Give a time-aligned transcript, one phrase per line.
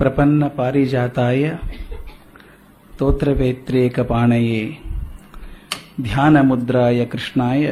[0.00, 1.44] ಪ್ರಪನ್ನ ಪಾರಿಜಾತಾಯ
[2.98, 4.62] ತೋತ್ರವೇತ್ರೇಕಪಾಣಯೇ
[6.02, 7.64] ಧ್ಯಾನ ಮುದ್ರಾಯ ಕೃಷ್ಣಾಯ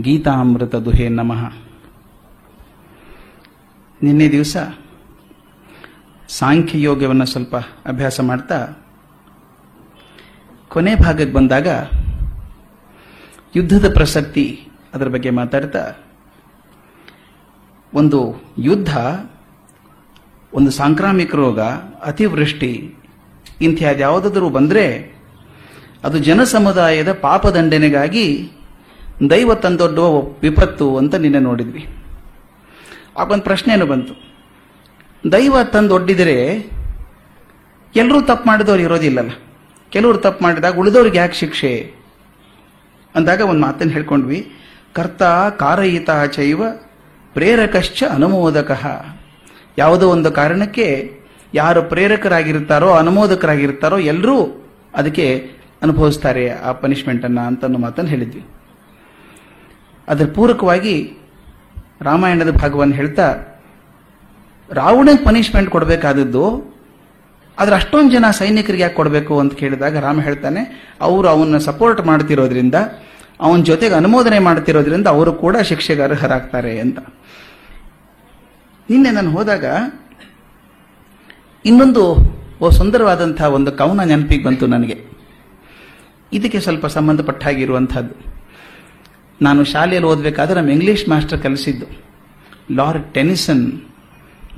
[0.00, 1.42] ಗೀತಾಮೃತ ದುಹೇ ನಮಃ.
[4.02, 4.56] ನಿನ್ನೆ ದಿವಸ
[6.28, 7.56] ಸಾಂಖ್ಯ ಯೋಗವನ್ನು ಸ್ವಲ್ಪ
[7.86, 8.58] ಅಭ್ಯಾಸ ಮಾಡ್ತಾ
[10.68, 11.68] ಕೊನೆ ಭಾಗಕ್ಕೆ ಬಂದಾಗ
[13.56, 14.46] ಯುದ್ಧದ ಪ್ರಸಕ್ತಿ
[14.94, 15.82] ಅದರ ಬಗ್ಗೆ ಮಾತಾಡ್ತಾ
[17.92, 18.20] ಒಂದು
[18.58, 18.92] ಯುದ್ಧ
[20.54, 21.60] ಒಂದು ಸಾಂಕ್ರಾಮಿಕ ರೋಗ,
[22.04, 22.94] ಅತಿವೃಷ್ಟಿ
[23.60, 25.14] ಇಂಥ್ಯಾವುದಾದರೂ ಬಂದರೆ
[26.04, 28.50] ಅದು ಜನಸಮುದಾಯದ ಪಾಪದಂಡನೆಗಾಗಿ
[29.30, 31.88] ದೈವ ತಂದೊಡ್ಡುವ ವಿಪತ್ತು ಅಂತ ನಿನ್ನೆ ನೋಡಿದ್ವಿ.
[33.16, 34.34] ಆಗೊಂದು ಪ್ರಶ್ನೆಯನ್ನು ಬಂತು.
[35.32, 36.70] ದೈವ ತಂದೊಡ್ಡಿದರೆ
[37.96, 39.30] ಎಲ್ಲರೂ ತಪ್ಪು ಮಾಡಿದವರು ಇರೋದಿಲ್ಲಲ್ಲ
[39.90, 41.92] ಕೆಲವರು ತಪ್ಪು ಮಾಡಿದಾಗ ಉಳಿದವ್ರಿಗೆ ಯಾಕೆ ಶಿಕ್ಷೆ?
[43.14, 44.52] ಅಂದಾಗ ಒಂದು ಮಾತನ್ನು ಹೇಳ್ಕೊಂಡ್ವಿ.
[44.92, 45.22] ಕರ್ತ
[45.58, 46.62] ಕಾರಯಿತ ಚೈವ
[47.32, 48.70] ಪ್ರೇರಕಶ್ಚ ಅನುಮೋದಕ.
[49.78, 50.86] ಯಾವುದೋ ಒಂದು ಕಾರಣಕ್ಕೆ
[51.54, 54.36] ಯಾರು ಪ್ರೇರಕರಾಗಿರ್ತಾರೋ, ಅನುಮೋದಕರಾಗಿರ್ತಾರೋ ಎಲ್ಲರೂ
[54.94, 55.26] ಅದಕ್ಕೆ
[55.82, 58.42] ಅನುಭವಿಸ್ತಾರೆ ಆ ಪನಿಷ್ಮೆಂಟ್ ಅನ್ನ ಅಂತ ಮಾತನ್ನು ಹೇಳಿದ್ವಿ.
[60.08, 60.94] ಅದರ ಪೂರಕವಾಗಿ
[62.02, 63.26] ರಾಮಾಯಣದ ಭಾಗವನ್ನು ಹೇಳ್ತಾ
[64.72, 66.44] ರಾವಣಗೆ ಪನಿಷ್ಮೆಂಟ್ ಕೊಡಬೇಕಾದದ್ದು,
[67.58, 70.62] ಆದ್ರೆ ಅಷ್ಟೊಂದು ಜನ ಸೈನಿಕರಿಗೆ ಯಾಕೆ ಕೊಡಬೇಕು ಅಂತ ಕೇಳಿದಾಗ ರಾಮ ಹೇಳ್ತಾನೆ,
[71.00, 72.74] ಅವರು ಅವನ್ನ ಸಪೋರ್ಟ್ ಮಾಡ್ತಿರೋದ್ರಿಂದ,
[73.40, 76.98] ಅವನ ಜೊತೆಗೆ ಅನುಮೋದನೆ ಮಾಡ್ತಿರೋದ್ರಿಂದ ಅವರು ಕೂಡ ಶಿಕ್ಷೆಗೆ ಅರ್ಹರಾಗ್ತಾರೆ ಅಂತ.
[78.90, 79.64] ನಿನ್ನೆ ನಾನು ಹೋದಾಗ
[81.64, 82.34] ಇನ್ನೊಂದು
[82.70, 85.04] ಸುಂದರವಾದಂತಹ ಒಂದು ಕವನ ನೆನಪಿಗೆ ಬಂತು ನನಗೆ.
[86.32, 88.14] ಇದಕ್ಕೆ ಸ್ವಲ್ಪ ಸಂಬಂಧಪಟ್ಟ ಹಾಗಿರುವಂತಹದ್ದು
[89.42, 91.86] ನಾನು ಶಾಲೆಯಲ್ಲಿ ಓದಬೇಕಾದ್ರೆ ನಮ್ಮ ಇಂಗ್ಲಿಷ್ ಮಾಸ್ಟರ್ ಕಲಿಸಿದ್ದು.
[92.74, 93.72] ಲಾರ್ಡ್ ಟೆನಿಸನ್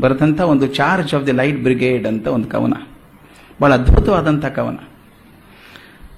[0.01, 2.73] ಬರೆದಂಥ ಒಂದು charge of the light brigade ಅಂತ ಒಂದು ಕವನ.
[3.61, 4.77] ಬಹಳ ಅದ್ಭುತವಾದಂಥ ಕವನ.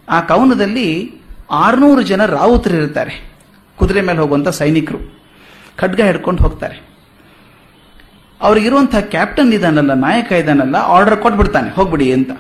[0.09, 1.13] ಆ ಕವನದಲ್ಲಿ
[1.51, 3.31] ಆರ್ನೂರು ಜನ ರಾವುತರಿರ್ತಾರೆ.
[3.77, 5.21] ಕುದುರೆ ಮೇಲೆ ಹೋಗುವಂಥ ಸೈನಿಕರು.
[5.77, 6.88] ಖಡ್ಗ ಹಿಡ್ಕೊಂಡು ಹೋಗ್ತಾರೆ.
[8.41, 12.31] ಅವ್ರಿಗಿರುವಂತಹ ಕ್ಯಾಪ್ಟನ್ ಇದಾನಲ್ಲ, ನಾಯಕ ಇದಾನಲ್ಲ ಆರ್ಡರ್ ಕೊಟ್ಬಿಡ್ತಾನೆ, ಹೋಗ್ಬಿಡಿ ಅಂತ.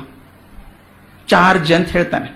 [1.28, 2.34] ಚಾರ್ಜ್ ಅಂತ ಹೇಳ್ತಾನೆ.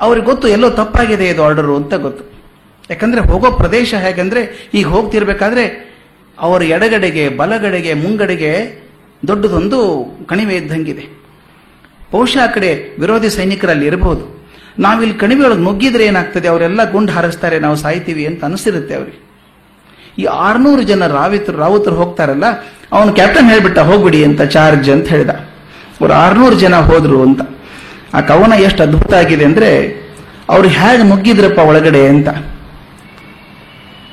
[0.00, 2.30] ಅವ್ರಿಗೆ ಗೊತ್ತು ಎಲ್ಲೋ ತಪ್ಪಾಗಿದೆ ಇದು ಆರ್ಡರ್ ಅಂತ ಗೊತ್ತು.
[2.90, 5.90] ಯಾಕಂದ್ರೆ ಹೋಗೋ ಪ್ರದೇಶ ಹೇಗಂದ್ರೆ, ಈಗ ಹೋಗ್ತಿರ್ಬೇಕಾದ್ರೆ
[6.38, 8.82] ಅವರ ಎಡಗಡೆಗೆ, ಬಲಗಡೆಗೆ, ಮುಂಗಡೆಗೆ
[9.28, 11.20] ದೊಡ್ಡದೊಂದು ಕಣಿವೆ ಇದ್ದಂಗಿದೆ.
[12.12, 14.48] ಬಹುಶಃ ಆ ಕಡೆ ವಿರೋಧಿ ಸೈನಿಕರಲ್ಲಿ ಇರಬಹುದು.
[14.78, 16.48] ನಾವಿಲ್ಲಿ ಕಣಿವೆಯೊಳಗೆ ನುಗ್ಗಿದ್ರೆ ಏನಾಗ್ತದೆ?
[16.48, 19.29] ಅವರೆಲ್ಲ ಗುಂಡು ಹಾರಿಸ್ತಾರೆ, ನಾವು ಸಾಯ್ತೀವಿ ಅಂತ ಅನಿಸಿರುತ್ತೆ ಅವ್ರಿಗೆ.
[20.18, 22.44] ಈ ಆರ್ನೂರು ಜನ ರಾವಿತರು ರಾವುತರು ಹೋಗ್ತಾರಲ್ಲ,
[22.92, 25.30] ಅವನು ಕ್ಯಾಪ್ಟನ್ ಹೇಳ್ಬಿಟ್ಟ, ಹೋಗ್ಬಿಡಿ ಅಂತ ಚಾರ್ಜ್ ಅಂತ ಹೇಳಿದ.
[26.00, 27.40] ಅವ್ರು ಆರ್ನೂರು ಜನ ಹೋದ್ರು ಅಂತ.
[28.14, 29.70] ಆ ಕವನ ಎಷ್ಟು ಅದ್ಭುತ ಆಗಿದೆ ಅಂದ್ರೆ,
[30.48, 32.28] ಅವ್ರು ಹೇಗೆ ನುಗ್ಗಿದ್ರಪ್ಪ ಒಳಗಡೆ ಅಂತ.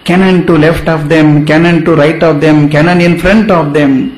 [0.05, 4.09] Cannon to left of them cannon to right of them cannon in front of them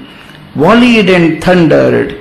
[0.58, 2.12] volleyed and thundered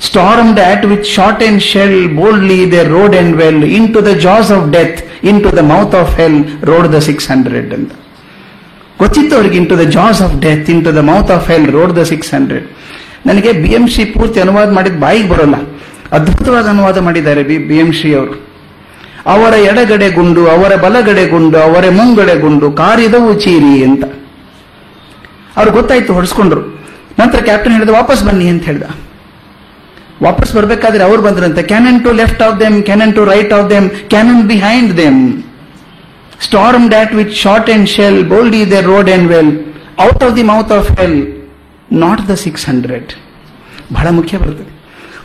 [0.00, 4.70] stormed at with shot and shell, boldly they rode and well into the jaws of
[4.70, 6.36] death, into the mouth of hell,
[6.70, 7.92] rode the 600 ಅಂತ
[9.04, 12.34] ಗೊತ್ತಿತ್ತು ಅವ್ರಿಗೆ into the jaws of death into the mouth of hell rode the six
[12.34, 12.66] hundred
[13.28, 15.56] ನನಗೆ B M Shri ಪೂರ್ತಿ ಅನುವಾದ ಮಾಡಿದ ಬಾಯಿಗೆ ಬರೋಲ್ಲ.
[16.16, 18.34] ಅದ್ಭುತವಾದ ಅನುವಾದ ಮಾಡಿದ್ದಾರೆ ಬಿ ಬಿ ಎಂ ಶ್ರೀ ಅವರು.
[19.26, 24.04] ಅವರ ಎಡಗಡೆ ಗುಂಡು, ಅವರ ಬಲಗಡೆ ಗುಂಡು, ಅವರ ಮುಂಗಡೆ ಗುಂಡು, ಕಾರಿದವು ಚೀರಿ ಅಂತ.
[25.56, 26.62] ಅವ್ರು ಗೊತ್ತಾಯ್ತು, ಹೊಡೆಸ್ಕೊಂಡ್ರು.
[27.20, 28.82] ನಂತರ ಕ್ಯಾಪ್ಟನ್ ಹೇಳಿದ, ವಾಪಸ್ ಬನ್ನಿ ಅಂತ ಹೇಳ್ದ.
[30.22, 34.42] ವಾಪಸ್ ಬರ್ಬೇಕಾದ್ರೆ ಅವ್ರು ಬಂದ್ರಂತೆ cannon to left of them cannon to right of them cannon
[34.42, 35.43] behind them
[36.40, 39.50] stormed at with shot and shell, boldly they rode and well,
[40.04, 41.16] out of the mouth of hell,
[42.02, 43.14] not the 600.
[43.92, 44.74] ಬಹಳ ಮುಖ್ಯ ಬರ್ತದೆ.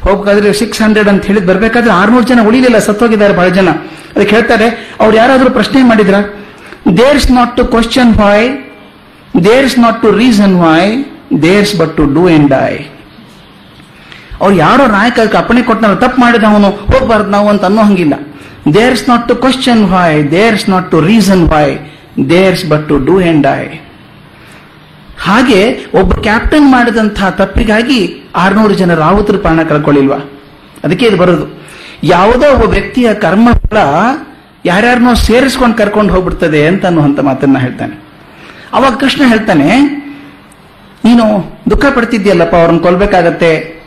[0.01, 3.69] ಹೋಗ್ಬೇಕಾದ್ರೆ six hundred ಅಂತ ಹೇಳಿದ್ ಬರ್ಬೇಕಾದ್ರೆ ಆರ್ನೂರು ಜನ ಉಳಿಲಿಲ್ಲ ಸತ್ತೋಗಿದ್ದಾರೆ ಬಹಳ ಜನ.
[4.15, 6.13] ಅದಕ್ಕೆ ಹೇಳ್ತಾರೆ ಅವ್ರು ಯಾರಾದರೂ ಪ್ರಶ್ನೆ ಮಾಡಿದ್ರ?
[6.97, 8.49] There's not to question why
[9.43, 11.05] there's not to reason why
[11.41, 12.73] there's but to do and die
[14.41, 18.28] ಅವ್ರು ಯಾರೋ ನಾಯಕ ಅಪ್ಪಣೆ ಕೊಟ್ಟನಲ್ಲ ತಪ್ಪು ಮಾಡಿದ ಅವನು ಹೋಗ್ಬಾರ್ದು ನಾವು ಅಂತ ಅನ್ನೋ ಹಂಗಿಲ್ಲ.
[18.77, 21.67] There's not to question why there's not to reason why
[22.29, 23.63] there's but to do and I
[25.27, 25.61] ಹಾಗೆ
[25.93, 27.99] ಒಬ್ಬ ಕ್ಯಾಪ್ಟನ್ ಮಾಡಿದಂತಹ ತಪ್ಪಿಗಾಗಿ
[28.35, 30.19] ಆರ್ನೂರು ಜನ ರಾವುತರು ಪ್ರಾಣ ಕಳ್ಕೊಳ್ಳಿಲ್ವಾ?
[30.83, 31.45] ಅದಕ್ಕೆ ಇದು ಬರೋದು.
[32.03, 33.77] ಯಾವುದೋ ಒಬ್ಬ ವ್ಯಕ್ತಿಯ ಕರ್ಮಫಲ
[34.65, 37.95] ಯಾರ್ಯಾರನ್ನೋ ಸೇರಿಸ್ಕೊಂಡು ಕರ್ಕೊಂಡು ಹೋಗ್ಬಿಡ್ತದೆ ಅಂತ ಅನ್ನುವಂತ ಮಾತನ್ನ ಹೇಳ್ತಾನೆ.
[38.73, 39.67] ಅವಾಗ ಕೃಷ್ಣ ಹೇಳ್ತಾನೆ,
[41.05, 41.25] ನೀನು
[41.69, 43.78] ದುಃಖ ಪಡ್ತಿದ್ಯಲ್ಲಪ್ಪ ಅವ್ರನ್ನ ಕೊಲ್ಬೇಕಾಗತ್ತೆ.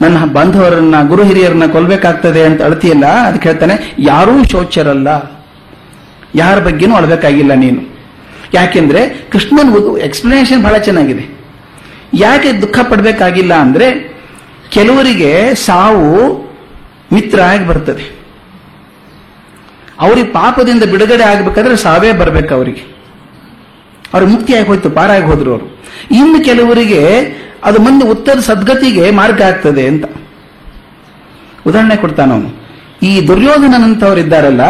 [0.00, 5.38] ನನ್ನ ಬಾಂಧವರನ್ನ, ಗುರು ಹಿರಿಯರನ್ನ ಕೊಲ್ಬೇಕಾಗ್ತದೆ ಅಂತ ಅಳ್ತಿಯಲ್ಲ ಅದಕ್ಕೆ ಹೇಳ್ತಾನೆ ಯಾರೂ ಶೌಚರಲ್ಲ
[6.34, 7.98] ಯಾರ ಬಗ್ಗೆನೂ ಅಳ್ಬೇಕಾಗಿಲ್ಲ ನೀನು.
[8.54, 11.38] ಯಾಕೆಂದ್ರೆ, ಕೃಷ್ಣನ್ ಎಕ್ಸ್ಪ್ಲನೇಷನ್ ಬಹಳ ಚೆನ್ನಾಗಿದೆ.
[12.14, 14.16] ಯಾಕೆ ದುಃಖ ಪಡಬೇಕಾಗಿಲ್ಲ ಅಂದ್ರೆ,
[14.70, 16.48] ಕೆಲವರಿಗೆ ಸಾವು
[17.12, 18.18] ಮಿತ್ರ ಆಗಿ ಬರ್ತದೆ.
[20.00, 22.96] ಅವ್ರಿಗೆ ಪಾಪದಿಂದ ಬಿಡುಗಡೆ ಆಗ್ಬೇಕಾದ್ರೆ ಸಾವೇ ಬರ್ಬೇಕು ಅವರಿಗೆ.
[24.14, 25.78] ಅವ್ರು ಮುಕ್ತಿಯಾಗಿ ಹೋಯ್ತು, ಪಾರಾಗಿ ಹೋದ್ರು ಅವರು.
[26.10, 27.20] ಇನ್ನು ಕೆಲವರಿಗೆ
[27.64, 30.04] ಅದು ಮುಂದೆ ಉತ್ತರ ಸದ್ಗತಿಗೆ ಮಾರ್ಗ ಆಗ್ತದೆ ಅಂತ.
[31.66, 32.68] ಉದಾಹರಣೆ ಕೊಡ್ತಾನ ಅವನು.
[33.02, 34.62] ಈ ದುರ್ಯೋಧನನಂತವ್ರು ಇದ್ದಾರಲ್ಲ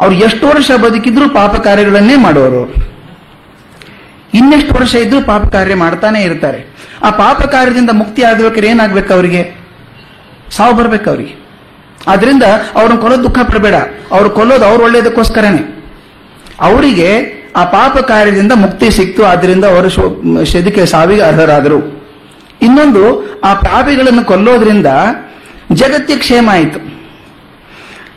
[0.00, 2.74] ಅವ್ರು ಎಷ್ಟು ವರ್ಷ ಬದುಕಿದ್ರು ಪಾಪ ಕಾರ್ಯಗಳನ್ನೇ ಮಾಡೋರು.
[4.34, 6.66] ಇನ್ನೆಷ್ಟು ವರ್ಷ ಇದ್ರೂ ಪಾಪ ಕಾರ್ಯ ಮಾಡ್ತಾನೆ ಇರ್ತಾರೆ.
[7.02, 9.56] ಆ ಪಾಪ ಕಾರ್ಯದಿಂದ ಮುಕ್ತಿ ಆಗಬೇಕಾದ್ರೆ ಏನಾಗ್ಬೇಕು ಅವರಿಗೆ?
[10.50, 11.44] ಸಾವು ಬರ್ಬೇಕು ಅವರಿಗೆ.
[12.06, 12.42] ಆದ್ರಿಂದ
[12.74, 13.74] ಅವ್ರನ್ನ ಕೊಲ್ಲೋದು ದುಃಖ ಪಡಬೇಡ.
[14.10, 15.84] ಅವ್ರು ಕೊಲ್ಲೋದು ಅವ್ರು ಒಳ್ಳೇದಕ್ಕೋಸ್ಕರನೇ.
[16.60, 19.88] ಅವರಿಗೆ ಆ ಪಾಪ ಕಾರ್ಯದಿಂದ ಮುಕ್ತಿ ಸಿಕ್ತು, ಆದ್ರಿಂದ ಅವರು
[20.44, 21.78] ಶದಿಕೆ ಸಾವಿಗೆ ಅರ್ಹರಾದರು.
[22.62, 23.02] ಇನ್ನೊಂದು,
[23.40, 24.86] ಆ ಪಾಪಿಗಳನ್ನು ಕೊಲ್ಲೋದ್ರಿಂದ
[25.72, 26.78] ಜಗತ್ತಿಗೆ ಕ್ಷೇಮ ಆಯಿತು.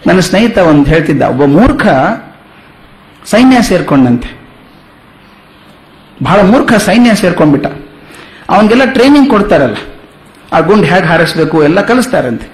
[0.08, 1.86] ನನ್ನ ಸ್ನೇಹಿತ ಒಂದು ಹೇಳ್ತಿದ್ದ, ಒಬ್ಬ ಮೂರ್ಖ
[3.26, 4.30] ಸೈನ್ಯ ಸೇರ್ಕೊಂಡಂತೆ.
[6.24, 7.68] ಬಹಳ ಮೂರ್ಖ ಸೈನ್ಯ ಸೇರ್ಕೊಂಡ್ಬಿಟ್ಟ.
[8.50, 9.76] ಅವನಿಗೆಲ್ಲ ಟ್ರೈನಿಂಗ್ ಕೊಡ್ತಾರಲ್ಲ.
[10.54, 12.48] ಆ ಗುಂಡು ಹೇಗೆ ಹಾರಿಸ್ಬೇಕು, ಎಲ್ಲ ಕಲಿಸ್ತಾರಂತೆ.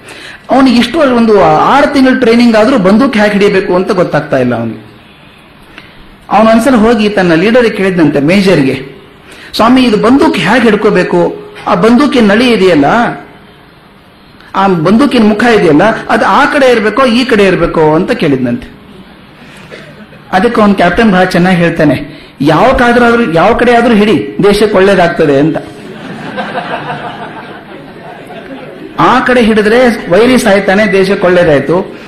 [0.51, 4.93] ಅವನಿಗೆ ಇಷ್ಟು ಒಂದು ಆರು ತಿಂಗಳು ಟ್ರೈನಿಂಗ್ ಆದರೂ ಬಂದೂಕ್ ಹೇಗೆ ಹಿಡಿಯಬೇಕು ಅಂತ ಗೊತ್ತಾಗ್ತಾ ಇಲ್ಲ ಅವನಿಗೆ.
[6.31, 8.75] ಅವನು ಒಂದ್ಸಲ ಹೋಗಿ ತನ್ನ ಲೀಡರ್ ಕೇಳಿದಂತೆ ಮೇಜರ್ಗೆ,
[9.54, 11.20] ಸ್ವಾಮಿ, ಇದು ಬಂದೂಕ್ ಹೇಗೆ ಹಿಡ್ಕೋಬೇಕು?
[11.68, 12.86] ಆ ಬಂದೂಕಿನ ನಳಿ ಇದೆಯಲ್ಲ?
[14.56, 15.84] ಆ ಬಂದೂಕಿನ ಮುಖ ಇದೆಯಲ್ಲ?
[15.84, 17.96] ಅದು ಆ ಕಡೆ ಇರಬೇಕೋ, ಈ ಕಡೆ ಇರಬೇಕೋ?
[17.96, 18.68] ಅಂತ ಕೇಳಿದ್ನಂತೆ.
[20.31, 21.96] ಅದಕ್ಕೆ ಅವನು ಕ್ಯಾಪ್ಟನ್ ಬಹಳ ಚೆನ್ನಾಗಿ ಹೇಳ್ತಾನೆ,
[22.42, 25.58] ಯಾವ ಕಾದ್ರೂ ಯಾವ ಕಡೆ ಆದ್ರೂ ಹಿಡಿ, ದೇಶಕ್ಕೆ ಒಳ್ಳೇದಾಗ್ತದೆ ಅಂತ.
[29.00, 32.03] ಆ ಕಡೆ ಹಿಡಿದ್ರೆ ವೈರಿ ಸಾಯ್ತಾನೆ, ದೇಶಕ್ಕೆ ಒಳ್ಳೇದಾಯ್ತು.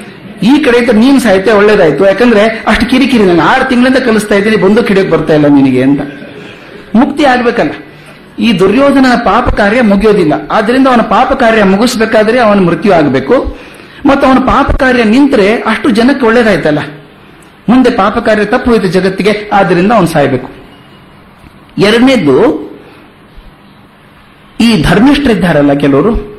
[0.49, 2.05] ಈ ಕಡೆ ಇದ್ರೆ ನೀನ್ ಸಾಹಿತ್ಯ ಒಳ್ಳೇದಾಯ್ತು.
[2.05, 6.01] ಯಾಕಂದ್ರೆ ಅಷ್ಟು ಕಿರಿಕಿರಿ ನಾನು ಆರು ತಿಂಗಳಿಂದ ಕಲಿಸ್ತಾ ಇದ್ದೀನಿ, ಬಂದು ಕಿಡಿಯಕ್ ಬರ್ತಾ ಇಲ್ಲ ನಿನಗೆ ಅಂತ.
[6.99, 7.73] ಮುಕ್ತಿ ಆಗ್ಬೇಕಲ್ಲ.
[8.39, 10.33] ಈ ದುರ್ಯೋಧನನ ಪಾಪ ಕಾರ್ಯ ಮುಗಿಯೋದಿಲ್ಲ.
[10.51, 13.35] ಆದ್ರಿಂದ ಅವನ ಪಾಪ ಕಾರ್ಯ ಮುಗಿಸ್ಬೇಕಾದ್ರೆ ಅವನ ಮೃತ್ಯು ಆಗಬೇಕು.
[14.05, 16.81] ಮತ್ತು ಅವನ ಪಾಪ ಕಾರ್ಯ ನಿಂತರೆ ಅಷ್ಟು ಜನಕ್ಕೆ ಒಳ್ಳೇದಾಯ್ತಲ್ಲ.
[17.69, 20.49] ಮುಂದೆ ಪಾಪ ಕಾರ್ಯ ತಪ್ಪು ಹೋಯ್ತು ಜಗತ್ತಿಗೆ, ಆದ್ರಿಂದ ಅವನು ಸಾಯ್ಬೇಕು.
[21.77, 22.35] ಎರಡನೇದ್ದು,
[24.59, 26.34] ಈ ಧರ್ಮಿಷ್ಠರಿದ್ದಾರಲ್ಲ ಕೆಲವರು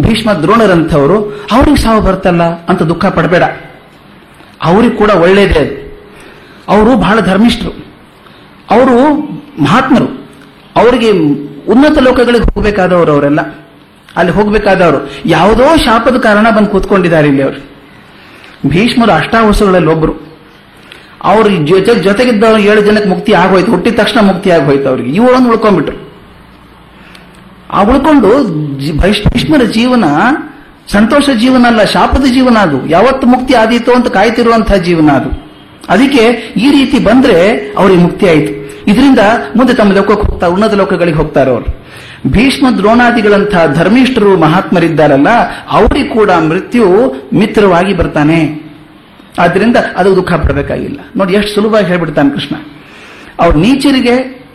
[0.00, 3.42] ಭೀಷ್ಮ ದ್ರೋಣರಂಥವರು ಅವ್ರಿಗೆ ಸಾವು ಬರ್ತಲ್ಲ ಅಂತ ದುಃಖ ಪಡಬೇಡ.
[4.62, 5.82] ಅವ್ರಿಗೆ ಕೂಡ ಒಳ್ಳೇದೇ.
[6.68, 7.86] ಅವರು ಬಹಳ ಧರ್ಮಿಷ್ಠರು.
[8.70, 9.14] ಅವರು
[9.62, 10.30] ಮಹಾತ್ಮರು.
[10.76, 11.10] ಅವರಿಗೆ
[11.68, 13.40] ಉನ್ನತ ಲೋಕಗಳಿಗೆ ಹೋಗಬೇಕಾದವರು ಅವರೆಲ್ಲ.
[14.16, 15.10] ಅಲ್ಲಿ ಹೋಗಬೇಕಾದವರು.
[15.26, 17.70] ಯಾವುದೋ ಶಾಪದ ಕಾರಣ ಬಂದು ಕೂತ್ಕೊಂಡಿದ್ದಾರೆ ಇಲ್ಲಿ ಅವರು.
[18.68, 20.12] ಭೀಷ್ಮರು ಅಷ್ಟಾವಸಗಳಲ್ಲಿ ಒಬ್ಬರು
[21.22, 23.70] ಅವ್ರ ಜೊತೆ ಜೊತೆಗಿದ್ದವರು ಏಳು ಜನಕ್ಕೆ ಮುಕ್ತಿ ಆಗೋಯ್ತು.
[23.70, 25.10] ಹುಟ್ಟಿದ ತಕ್ಷಣ ಮುಕ್ತಿ ಆಗೋಯ್ತು ಅವ್ರಿಗೆ.
[25.10, 26.05] ಇವರನ್ನು ಉಳ್ಕೊಂಡ್ಬಿಟ್ರು.
[27.70, 28.28] ಆ ಉಳ್ಕೊಂಡು
[28.98, 30.04] ಭೀಷ್ಮರ ಜೀವನ
[30.88, 32.86] ಸಂತೋಷ ಜೀವನ ಅಲ್ಲ, ಶಾಪದ ಜೀವನ ಅದು.
[32.86, 35.46] ಯಾವತ್ತು ಮುಕ್ತಿ ಆದೀತು ಅಂತ ಕಾಯ್ತಿರುವಂತಹ ಜೀವನ ಅದು.
[35.88, 38.66] ಅದಕ್ಕೆ ಈ ರೀತಿ ಬಂದ್ರೆ ಅವ್ರಿಗೆ ಮುಕ್ತಿ ಆಯಿತು.
[38.90, 39.18] ಇದರಿಂದ
[39.56, 41.86] ಮುಂದೆ ತಮ್ಮ ಲೋಕಕ್ಕೆ ಹೋಗ್ತಾ, ಉನ್ನತ ಲೋಕಗಳಿಗೆ ಹೋಗ್ತಾರೆ ಅವರು.
[42.26, 45.28] ಭೀಷ್ಮ ದ್ರೋಣಾದಿಗಳಂತಹ ಧರ್ಮಿಷ್ಠರು, ಮಹಾತ್ಮರಿದ್ದಾರಲ್ಲ,
[45.70, 48.66] ಅವರಿಗೆ ಕೂಡ ಮೃತ್ಯು ಮಿತ್ರವಾಗಿ ಬರ್ತಾನೆ.
[49.38, 51.00] ಆದ್ರಿಂದ ಅದು ದುಃಖ ಪಡಬೇಕಾಗಿಲ್ಲ.
[51.16, 52.56] ನೋಡಿ, ಎಷ್ಟು ಸುಲಭವಾಗಿ ಹೇಳ್ಬಿಡ್ತಾನೆ ಕೃಷ್ಣ.
[53.40, 54.45] ಅವ್ರ ನೀಚರಿಗೆ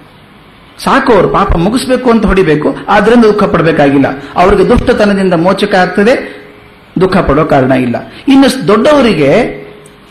[0.83, 4.07] ಸಾಕು ಅವರು ಪಾಪ ಮುಗಿಸ್ಬೇಕು ಅಂತ ಹೊಡಿಬೇಕು, ಆದ್ರಿಂದ ದುಃಖ ಪಡಬೇಕಾಗಿಲ್ಲ.
[4.35, 6.13] ಅವರಿಗೆ ದುಷ್ಟತನದಿಂದ ಮೋಚಕ ಆಗ್ತದೆ,
[7.01, 7.95] ದುಃಖ ಪಡೋ ಕಾರಣ ಇಲ್ಲ.
[8.27, 9.61] ಇನ್ನು ದೊಡ್ಡವರಿಗೆ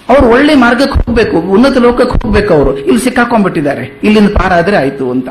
[0.08, 2.78] ಅವ್ರು ಒಳ್ಳೆ ಮಾರ್ಗಕ್ಕೆ ಹೋಗ್ಬೇಕು, ಉನ್ನತ ಲೋಕಕ್ಕೆ ಹೋಗ್ಬೇಕು ಅವರು.
[2.78, 4.00] ಇಲ್ಲಿ ಸಿಕ್ಕಾಕೊಂಡ್ಬಿಟ್ಟಿದ್ದಾರೆ.
[4.04, 5.28] ಇಲ್ಲಿಂದ ಪಾರಾದ್ರೆ ಆಯ್ತು ಅಂತ.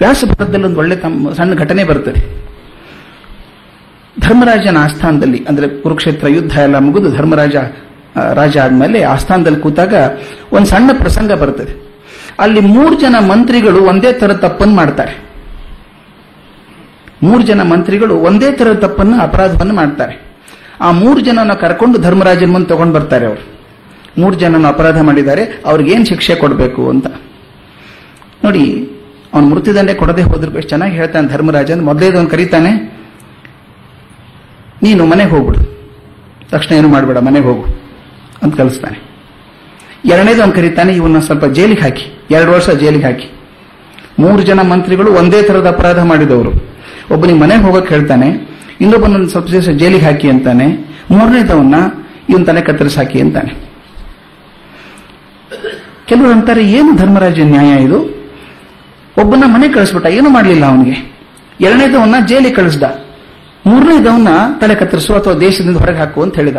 [0.00, 2.20] ವ್ಯಾಸಭಾರತದಲ್ಲಿ ಒಂದು ಒಳ್ಳೆ ತಮ್ಮ ಸಣ್ಣ ಘಟನೆ ಬರ್ತದೆ.
[4.20, 7.56] ಧರ್ಮರಾಜನ ಆಸ್ಥಾನದಲ್ಲಿ, ಅಂದ್ರೆ ಕುರುಕ್ಷೇತ್ರ ಯುದ್ಧ ಎಲ್ಲ ಮುಗಿದು ಧರ್ಮರಾಜ
[8.34, 9.94] ರಾಜ ಆದ್ಮೇಲೆ ಆಸ್ಥಾನದಲ್ಲಿ ಕೂತಾಗ
[10.52, 11.93] ಒಂದು ಸಣ್ಣ ಪ್ರಸಂಗ ಬರ್ತದೆ.
[12.38, 15.14] ಅಲ್ಲಿ ಮೂರು ಜನ ಮಂತ್ರಿಗಳು ಒಂದೇ ತರ ತಪ್ಪನ್ನು ಮಾಡ್ತಾರೆ.
[17.22, 20.14] ಮೂರು ಜನ ಮಂತ್ರಿಗಳು ಒಂದೇ ತರ ತಪ್ಪನ್ನು ಅಪರಾಧವನ್ನು ಮಾಡ್ತಾರೆ.
[20.80, 23.42] ಆ ಮೂರು ಜನನ ಕರ್ಕೊಂಡು ಧರ್ಮರಾಜನ ಮುಂದೆ ತಗೊಂಡು ಬರ್ತಾರೆ ಅವರು.
[24.18, 27.06] ಮೂರು ಜನನ ಅಪರಾಧ ಮಾಡಿದ್ದಾರೆ ಅವ್ರಿಗೇನು ಶಿಕ್ಷೆ ಕೊಡಬೇಕು ಅಂತ.
[28.44, 28.90] ನೋಡಿ,
[29.34, 32.72] ಅವನು ಮೃತ್ಯುದಂಡೆ ಕೊಡದೆ ಹೋದ್ರು ಎಷ್ಟು ಚೆನ್ನಾಗಿ ಹೇಳ್ತಾನೆ ಧರ್ಮರಾಜನ್, ಮೊದಲೇದವನು ಕರೀತಾನೆ,
[34.82, 35.62] ನೀನು ಮನೆಗೆ ಹೋಗ್ಬಿಡು.
[36.50, 37.64] ತಕ್ಷಣ ಏನು ಮಾಡಬೇಡ, ಮನೆಗೆ ಹೋಗು
[38.42, 38.98] ಅಂತ ಕಲಿಸ್ತಾನೆ.
[40.12, 42.13] ಎರಡನೇದು ಅವನು ಕರೀತಾನೆ ಇವನ್ನ ಸ್ವಲ್ಪ ಜೈಲಿಗೆ ಹಾಕಿ.
[42.30, 43.28] ಎರಡು ವರ್ಷ ಜೈಲಿಗೆ ಹಾಕಿ.
[44.18, 46.50] ಮೂರು ಜನ ಮಂತ್ರಿಗಳು ಒಂದೇ ತರದ ಅಪರಾಧ ಮಾಡಿದವರು.
[47.14, 48.28] ಒಬ್ಬನಿಗೆ ಮನೆಗೆ ಹೋಗಕ್ಕೆ ಹೇಳ್ತಾನೆ
[48.80, 50.66] ಇನ್ನೊಬ್ಬನ ಸ್ವಲ್ಪ ದಿವಸ ಜೈಲಿಗೆ ಹಾಕಿ ಅಂತಾನೆ,
[51.10, 51.74] ಮೂರನೇದವನ್ನ
[52.28, 53.74] ಇವನ್ ತಲೆ ಕತ್ತರಿಸಿ ಹಾಕಿ ಅಂತಾನೆ.
[56.06, 57.98] ಕೆಲವರು ಅಂತಾರೆ, ಏನು ಧರ್ಮರಾಜ ನ್ಯಾಯ ಇದು?
[59.18, 61.12] ಒಬ್ಬನ ಮನೆ ಕಳಿಸ್ಬಿಟ್ಟ, ಏನು ಮಾಡಲಿಲ್ಲ ಅವನಿಗೆ?
[61.60, 62.82] ಎರಡನೇದವನ್ನ ಜೈಲಿಗೆ ಕಳಿಸ್ದ.
[63.66, 64.28] ಮೂರನೇದವನ್ನ
[64.60, 66.56] ತಲೆ ಕತ್ತರಿಸು ಅಥವಾ ದೇಶದಿಂದ ಹೊರಗೆ ಹಾಕು ಅಂತ ಹೇಳಿದ.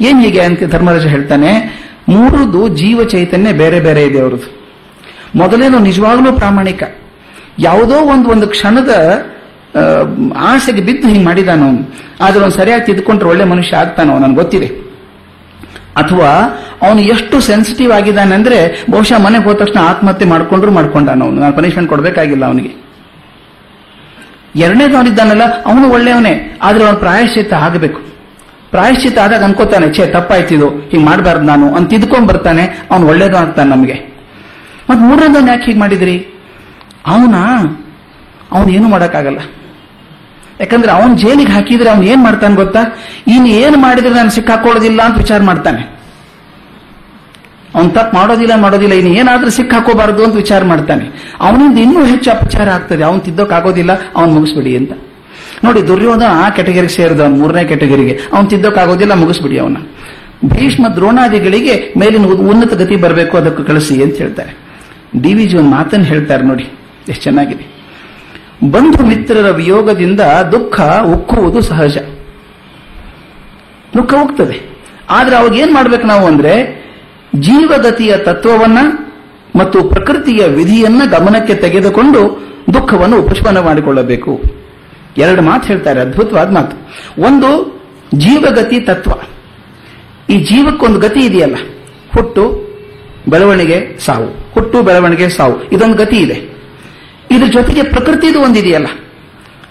[0.00, 1.50] ಏನ್ ಹೀಗೆ ಅಂತ ಧರ್ಮರಾಜ ಹೇಳ್ತಾನೆ,
[2.08, 4.55] ಮೂರದು ಜೀವ ಚೈತನ್ಯ ಬೇರೆ ಬೇರೆ ಇದೆ ಅವ್ರದ್ದು.
[5.34, 6.82] ಮೊದಲೇನು ನಿಜವಾಗ್ಲೂ ಪ್ರಾಮಾಣಿಕ.
[7.58, 8.92] ಯಾವುದೋ ಒಂದು ಒಂದು ಕ್ಷಣದ
[10.38, 11.62] ಆಸೆಗೆ ಬಿದ್ದು ಹಿಂಗೆ ಮಾಡಿದಾನ,
[12.20, 14.68] ಆದ್ರೆ ಅವನು ಸರಿಯಾಗಿ ತಿದ್ಕೊಂಡ್ರೆ ಒಳ್ಳೆ ಮನುಷ್ಯ ಆಗ್ತಾನೋ, ನನ್ಗೆ ಗೊತ್ತಿದೆ.
[15.96, 16.30] ಅಥವಾ
[16.82, 22.44] ಅವನು ಎಷ್ಟು ಸೆನ್ಸಿಟಿವ್ ಆಗಿದ್ದಾನೆ ಅಂದ್ರೆ ಬಹುಶಃ ಮನೆಗೆ ಹೋದ ತಕ್ಷಣ ಆತ್ಮಹತ್ಯೆ ಮಾಡ್ಕೊಂಡ್ರು ಮಾಡ್ಕೊಂಡಾನ ನಾನು ಪನಿಷ್ಮೆಂಟ್ ಕೊಡಬೇಕಾಗಿಲ್ಲ
[22.46, 22.72] ಅವನಿಗೆ.
[24.56, 28.00] ಎರಡನೇದವನಿದ್ದಾನಲ್ಲ ಅವನು ಒಳ್ಳೆಯವನೇ, ಆದ್ರೆ ಅವನು ಪ್ರಾಯಶ್ಚಿತ್ತ ಆಗಬೇಕು.
[28.70, 31.74] ಪ್ರಾಯಶ್ಚಿತ್ತ ಆದಾಗ ಅನ್ಕೋತಾನೆ, ಛೇ ತಪ್ಪಾಯ್ತಿದು ಹಿಂಗೆ ಮಾಡಬಾರ್ದು ನಾನು.
[31.74, 34.15] ಅಂತ ತಿದ್ಕೊಂಡ್ ಬರ್ತಾನೆ, ಅವನು ಒಳ್ಳೇದು ಆಗ್ತಾನೆ ನಮಗೆ.
[34.90, 36.16] ಮತ್ ಮೂರನೇದನ್ನು ಯಾಕೆ ಹೀಗೆ ಮಾಡಿದ್ರಿ?
[37.06, 37.34] ಅವನ?
[38.52, 39.38] ಅವನು ಏನು ಮಾಡೋಕ್ಕಾಗಲ್ಲ.
[40.60, 42.82] ಯಾಕಂದ್ರೆ ಅವನ್ ಜೈಲಿಗೆ ಹಾಕಿದ್ರೆ ಅವ್ನು ಏನ್ ಮಾಡ್ತಾನೆ ಗೊತ್ತಾ?
[43.26, 45.96] ಇನ್ನು ಏನು ಮಾಡಿದ್ರೆ ನಾನು ಸಿಕ್ಕಾಕೊಳ್ಳೋದಿಲ್ಲ ಅಂತ ವಿಚಾರ ಮಾಡ್ತಾನೆ.
[47.74, 51.36] ಅವ್ನು ತಪ್ಪು ಮಾಡೋದಿಲ್ಲ ಮಾಡೋದಿಲ್ಲ ಇನ್ನು ಏನಾದ್ರೂ ಸಿಕ್ಕಾಕೋಬಾರದು ಅಂತ ವಿಚಾರ ಮಾಡ್ತಾನೆ.
[51.40, 53.02] ಅವನಿಂದ ಇನ್ನೂ ಹೆಚ್ಚು ಅಪಚಾರ ಆಗ್ತದೆ.
[53.02, 54.92] ಅವ್ನು ತಿದ್ದೋಕ್ಕಾಗೋದಿಲ್ಲ ಅವ್ನು ಮುಗಿಸ್ಬಿಡಿ ಅಂತ.
[55.64, 59.76] ನೋಡಿ, ದುರ್ಯೋಧನ ಆ ಕೆಟಗರಿಗೆ ಸೇರಿದ ಅವ್ನು ಮೂರನೇ ಕೆಟಗರಿಗೆ ಅವ್ನು ತಿದ್ದೋಕ್ಕಾಗೋದಿಲ್ಲ ಮುಗಿಸ್ಬಿಡಿ ಅವನ
[60.44, 64.65] ಭೀಷ್ಮ ದ್ರೋಣಾದಿಗಳಿಗೆ ಮೇಲಿನ ಉನ್ನತ ಗತಿ ಬರಬೇಕು, ಅದಕ್ಕೆ ಕಳಿಸಿ ಅಂತ ಹೇಳ್ತಾರೆ.
[65.22, 66.68] ಡಿ ವಿ ಜಿ ಒಂದು ಮಾತನ್ನು ಹೇಳ್ತಾರೆ ನೋಡಿ.
[67.08, 67.76] ಎಷ್ಟು ಚೆನ್ನಾಗಿದೆ.
[68.70, 70.20] ಬಂಧು ಮಿತ್ರರ ವಿಯೋಗದಿಂದ
[70.52, 71.98] ದುಃಖ ಉಕ್ಕುವುದು ಸಹಜ.
[73.94, 74.76] ದುಃಖ ಉಕ್ತದೆ.
[75.10, 76.86] ಆದ್ರೆ ಅವಾಗ ಏನ್ ಮಾಡ್ಬೇಕು ನಾವು ಅಂದ್ರೆ
[77.34, 78.78] ಜೀವಗತಿಯ ತತ್ವವನ್ನ
[79.58, 82.42] ಮತ್ತು ಪ್ರಕೃತಿಯ ವಿಧಿಯನ್ನ ಗಮನಕ್ಕೆ ತೆಗೆದುಕೊಂಡು
[82.74, 84.42] ದುಃಖವನ್ನು ಉಪಶಮನ ಮಾಡಿಕೊಳ್ಳಬೇಕು.
[85.18, 86.76] ಎರಡು ಮಾತು ಹೇಳ್ತಾರೆ, ಅದ್ಭುತವಾದ ಮಾತು.
[87.22, 87.80] ಒಂದು,
[88.14, 89.10] ಜೀವಗತಿ ತತ್ವ.
[90.30, 91.54] ಈ ಜೀವಕ್ಕೊಂದು ಗತಿ ಇದೆಯಲ್ಲ.
[92.16, 92.65] ಹುಟ್ಟು
[93.28, 96.56] ಬೆಳವಣಿಗೆ ಸಾವು, ಹುಟ್ಟು ಬೆಳವಣಿಗೆ ಸಾವು, ಇದೊಂದು ಗತಿ ಇದೆ.
[97.30, 98.86] ಇದ್ರ ಜೊತೆಗೆ ಪ್ರಕೃತಿದು ಒಂದಿದೆಯಲ್ಲ.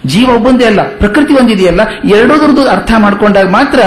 [0.06, 1.80] ಜೀವ ಒಬ್ಬೊಂದೇ ಅಲ್ಲ, ಪ್ರಕೃತಿ ಒಂದಿದೆಯಲ್ಲ.
[2.16, 3.80] ಎರಡೋದ್ರದ್ದು ಅರ್ಥ ಮಾಡಿಕೊಂಡಾಗ ಮಾತ್ರ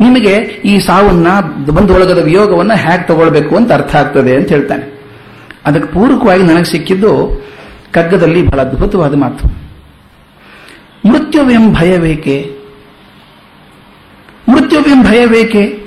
[0.00, 1.26] ನಿಮಗೆ ಈ ಸಾವನ್ನ,
[1.70, 4.96] ಬಂಧುವಳಗದ ವಿಯೋಗವನ್ನ ಹೇಗೆ ತಗೊಳ್ಬೇಕು ಅಂತ ಅರ್ಥ ಆಗ್ತದೆ ಅಂತ ಹೇಳ್ತಾನೆ.
[5.66, 7.44] ಅದಕ್ಕೆ ಪೂರಕವಾಗಿ ನನಗೆ ಸಿಕ್ಕಿದ್ದು
[7.92, 9.66] ಕಗ್ಗದಲ್ಲಿ ಬಹಳ ಅದ್ಭುತವಾದ ಮಾತು.
[11.08, 12.56] ಮೃತ್ಯುವೆಂ ಭಯವೇಕೆ?
[14.48, 15.78] ಮೃತ್ಯುವೆಂ ಭಯವೇಕೆ?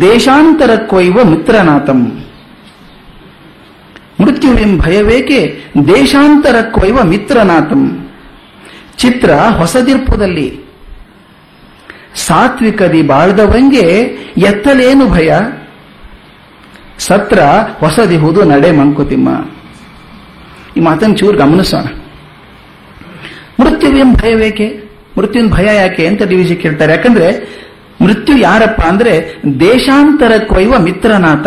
[0.00, 2.24] ದೇಶಾಂತರಕ್ಕೊಯ್ವ ಮಿತ್ರನಾಥಂ.
[4.20, 5.64] ಮೃತ್ಯುವೆಂ ಭಯವೇಕೆ?
[5.88, 8.10] ದೇಶಾಂತರ ಕೊಯ್ವ ಮಿತ್ರನಾಥಂ.
[8.96, 10.60] ಚಿತ್ರ ಹೊಸದಿರ್ಪುದಲ್ಲಿ.
[12.14, 13.80] ಸಾತ್ವಿಕದಿ ಬಾಳ್ದವಂಗೆ
[14.36, 15.32] ಎತ್ತಲೇನು ಭಯ?
[16.98, 17.40] ಸತ್ರ
[17.78, 19.28] ಹೊಸದಿಹುದು ನಡೆ ಮಂಕುತಿಮ್ಮ.
[20.76, 21.84] ಈ ಮಾತನ್ನು ಚೂರು ಗಮನಿಸೋಣ.
[23.60, 24.82] ಮೃತ್ಯುವಿನ ಭಯವೇಕೆ?
[25.18, 26.92] ಮೃತ್ಯುವಿನ ಭಯ ಯಾಕೆ ಅಂತ ಡಿವಿಜಿ ಕೇಳ್ತಾರೆ.
[26.92, 27.58] ಯಾಕಂದ್ರೆ
[28.00, 31.46] ಮೃತ್ಯು ಯಾರಪ್ಪ ಅಂದ್ರೆ ದೇಶಾಂತರಕ್ಕೊಯ್ವ ಮಿತ್ರನಾಥ.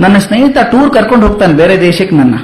[0.00, 2.34] ನನ್ನ ಸ್ನೇಹಿತ ಟೂರ್ ಕರ್ಕೊಂಡು ಹೋಗ್ತಾನೆ ಬೇರೆ ದೇಶಕ್ಕೆ ನನ್ನ.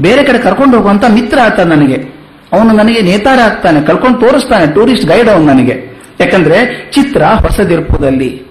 [0.00, 2.22] ಬೇರೆ ಕಡೆ ಕರ್ಕೊಂಡು ಹೋಗುವಂತ ಮಿತ್ರ ಆತ ನನಗೆ.
[2.52, 5.98] ಅವನು ನನಗೆ ನೇತಾರ ಆಗ್ತಾನೆ, ಕರ್ಕೊಂಡು ತೋರಿಸ್ತಾನೆ ಟೂರಿಸ್ಟ್ ಗೈಡ್ ಅವನು ನನಗೆ.
[6.20, 8.42] ಯಾಕಂದ್ರೆ ಚಿತ್ರ ಹೊಸದಿರ್ಪುದಲ್ಲಿ.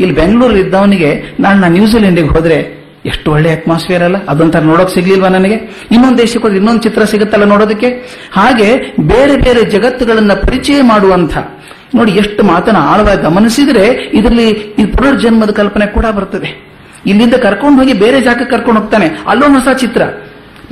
[0.00, 4.24] ಇಲ್ಲಿ ಬೆಂಗಳೂರು ಇದ್ದವನಿಗೆ ನಾನು ನಾನು ನ್ಯೂಜಿಲೆಂಡಿಗೆ ಹೋದ್ರೆ ಎಷ್ಟು ಒಳ್ಳೆ ಅಟ್ಮಾಸ್ಫಿಯರ್ ಅಲ್ಲ?
[4.24, 5.54] ಅದೊಂಥರ ನೋಡೋಕೆ ಸಿಗ್ಲಿಲ್ವಾ ನನಗೆ?
[5.92, 7.88] ಇನ್ನೊಂದು ದೇಶಕ್ಕೆ ಹೋದ್ರೆ ಇನ್ನೊಂದು ಚಿತ್ರ ಸಿಗುತ್ತಲ್ಲ ನೋಡೋದಕ್ಕೆ?
[8.32, 11.38] ಹಾಗೆ ಬೇರೆ ಬೇರೆ ಜಗತ್ತುಗಳನ್ನ ಪರಿಚಯ ಮಾಡುವಂಥ.
[11.94, 16.71] ನೋಡಿ, ಎಷ್ಟು ಮಾತನ್ನ ಆಳವಾಗಿ ಗಮನಿಸಿದ್ರೆ ಇದರಲ್ಲಿ ಈ ಪುನರ್ಜನ್ಮದ ಕಲ್ಪನೆ ಕೂಡ ಬರ್ತದೆ.
[17.06, 19.08] ಇಲ್ಲಿಂದ ಕರ್ಕೊಂಡು ಹೋಗಿ ಬೇರೆ ಜಾಗಕ್ಕೆ ಕರ್ಕೊಂಡು ಹೋಗ್ತಾನೆ.
[19.26, 20.02] ಅಲ್ಲೊಂದು ಹೊಸ ಚಿತ್ರ.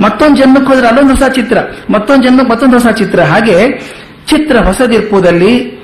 [0.01, 1.57] ಮತ್ತೊಂದು ಜನ್ಮಕ್ಕೆ ಹೋದ್ರೆ ಅಲ್ಲೊಂದು ಹೊಸ ಚಿತ್ರ.
[1.89, 3.19] ಮತ್ತೊಂದು ಜನ್ಮಕ್ಕೆ ಮತ್ತೊಂದು ಹೊಸ ಚಿತ್ರ.
[3.21, 3.71] ಹಾಗೆ
[4.27, 5.81] ಚಿತ್ರ ಹೊಸದಿರ್ಪುದಲ್ಲಿ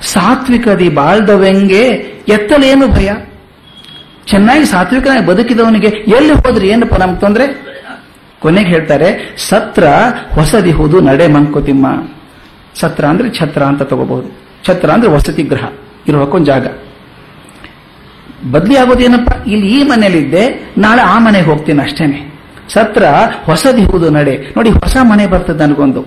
[0.00, 1.88] ಸಾತ್ವಿಕದಿ ಬಾಳ್ದವೆಂಗೆ
[2.28, 3.12] ಎತ್ತಲೇನು ಭಯ?
[4.26, 6.68] ಚೆನ್ನಾಗಿ ಸಾತ್ವಿಕನಾಗಿ ಬದುಕಿದವನಿಗೆ ಎಲ್ಲಿ ಹೋದ್ರೆ?
[6.68, 7.72] ಏನಪ್ಪ ನಮ್ಗೆ ತೊಂದ್ರೆ?
[8.40, 9.84] ಕೊನೆಗೆ ಹೇಳ್ತಾರೆ, ಸತ್ರ
[10.34, 11.86] ಹೊಸದಿಹುದು ನಡೆ ಮಂಕುತಿಮ್ಮ.
[12.74, 14.40] ಸತ್ರ ಅಂದ್ರೆ ಛತ್ರ ಅಂತ ತಗೋಬಹುದು.
[14.66, 15.64] ಛತ್ರ ಅಂದ್ರೆ ವಸತಿ ಗೃಹ.
[16.08, 16.66] ಇರುವಕ್ಕೊಂದು ಜಾಗ.
[18.50, 22.32] ಬದಲಿ ಆಗೋದೇನಪ್ಪ ಇಲ್ಲಿ ಈ ಮನೇಲಿದ್ದೆ ನಾಳೆ ಆ ಮನೆಗೆ ಹೋಗ್ತೀನಿ ಅಷ್ಟೇನೆ.
[22.68, 23.04] ಸತ್ರ
[23.44, 24.38] ಹೊಸದಿಹುದು ನಡೆ.
[24.56, 26.00] ನೋಡಿ, ಹೊಸ ಮನೆ ಬರ್ತದೆ ನನಗೊಂದು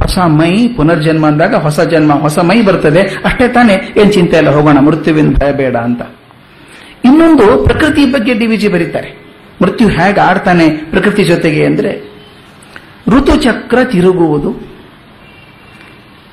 [0.00, 3.00] ಹೊಸ ಮೈ ಪುನರ್ಜನ್ಮ ಅಂದಾಗ ಹೊಸ ಜನ್ಮ, ಹೊಸ ಮೈ ಬರ್ತದೆ.
[3.24, 4.78] ಅಷ್ಟೇ ತಾನೆ, ಏನ್ ಚಿಂತೆ ಇಲ್ಲ, ಹೋಗೋಣ.
[4.78, 6.02] ಮೃತ್ಯುವಿನ ಭಯ ಬೇಡ ಅಂತ.
[7.04, 9.36] ಇನ್ನೊಂದು ಪ್ರಕೃತಿ ಬಗ್ಗೆ ಡಿ ವಿಜಿ ಬರೀತಾರೆ.
[9.62, 12.10] ಮೃತ್ಯು ಹೇಗೆ ಆಡ್ತಾನೆ ಪ್ರಕೃತಿ ಜೊತೆಗೆ ಅಂದ್ರೆ,
[13.08, 14.56] ಋತುಚಕ್ರ ತಿರುಗುವುದು.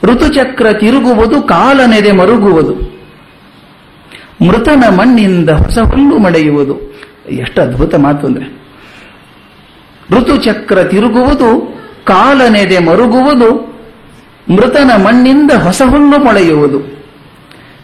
[0.03, 2.96] ಋತುಚಕ್ರ ತಿರುಗುವುದು, ಕಾಲನೆದೆ ಮರುಗುವುದು.
[4.45, 6.97] ಮೃತನ ಮಣ್ಣಿಂದ ಹೊಸ ಹುಲ್ಲು ಮಡೆಯುವುದು.
[7.29, 8.57] ಎಷ್ಟು ಅದ್ಭುತ ಮಾತು ಅಂದ್ರೆ.
[10.11, 13.77] ಋತುಚಕ್ರ ತಿರುಗುವುದು, ಕಾಲನೆದೆ ಮರುಗುವುದು,
[14.53, 16.79] ಮೃತನ ಮಣ್ಣಿಂದ ಹೊಸ ಹುಲ್ಲು ಮೊಳೆಯುವುದು.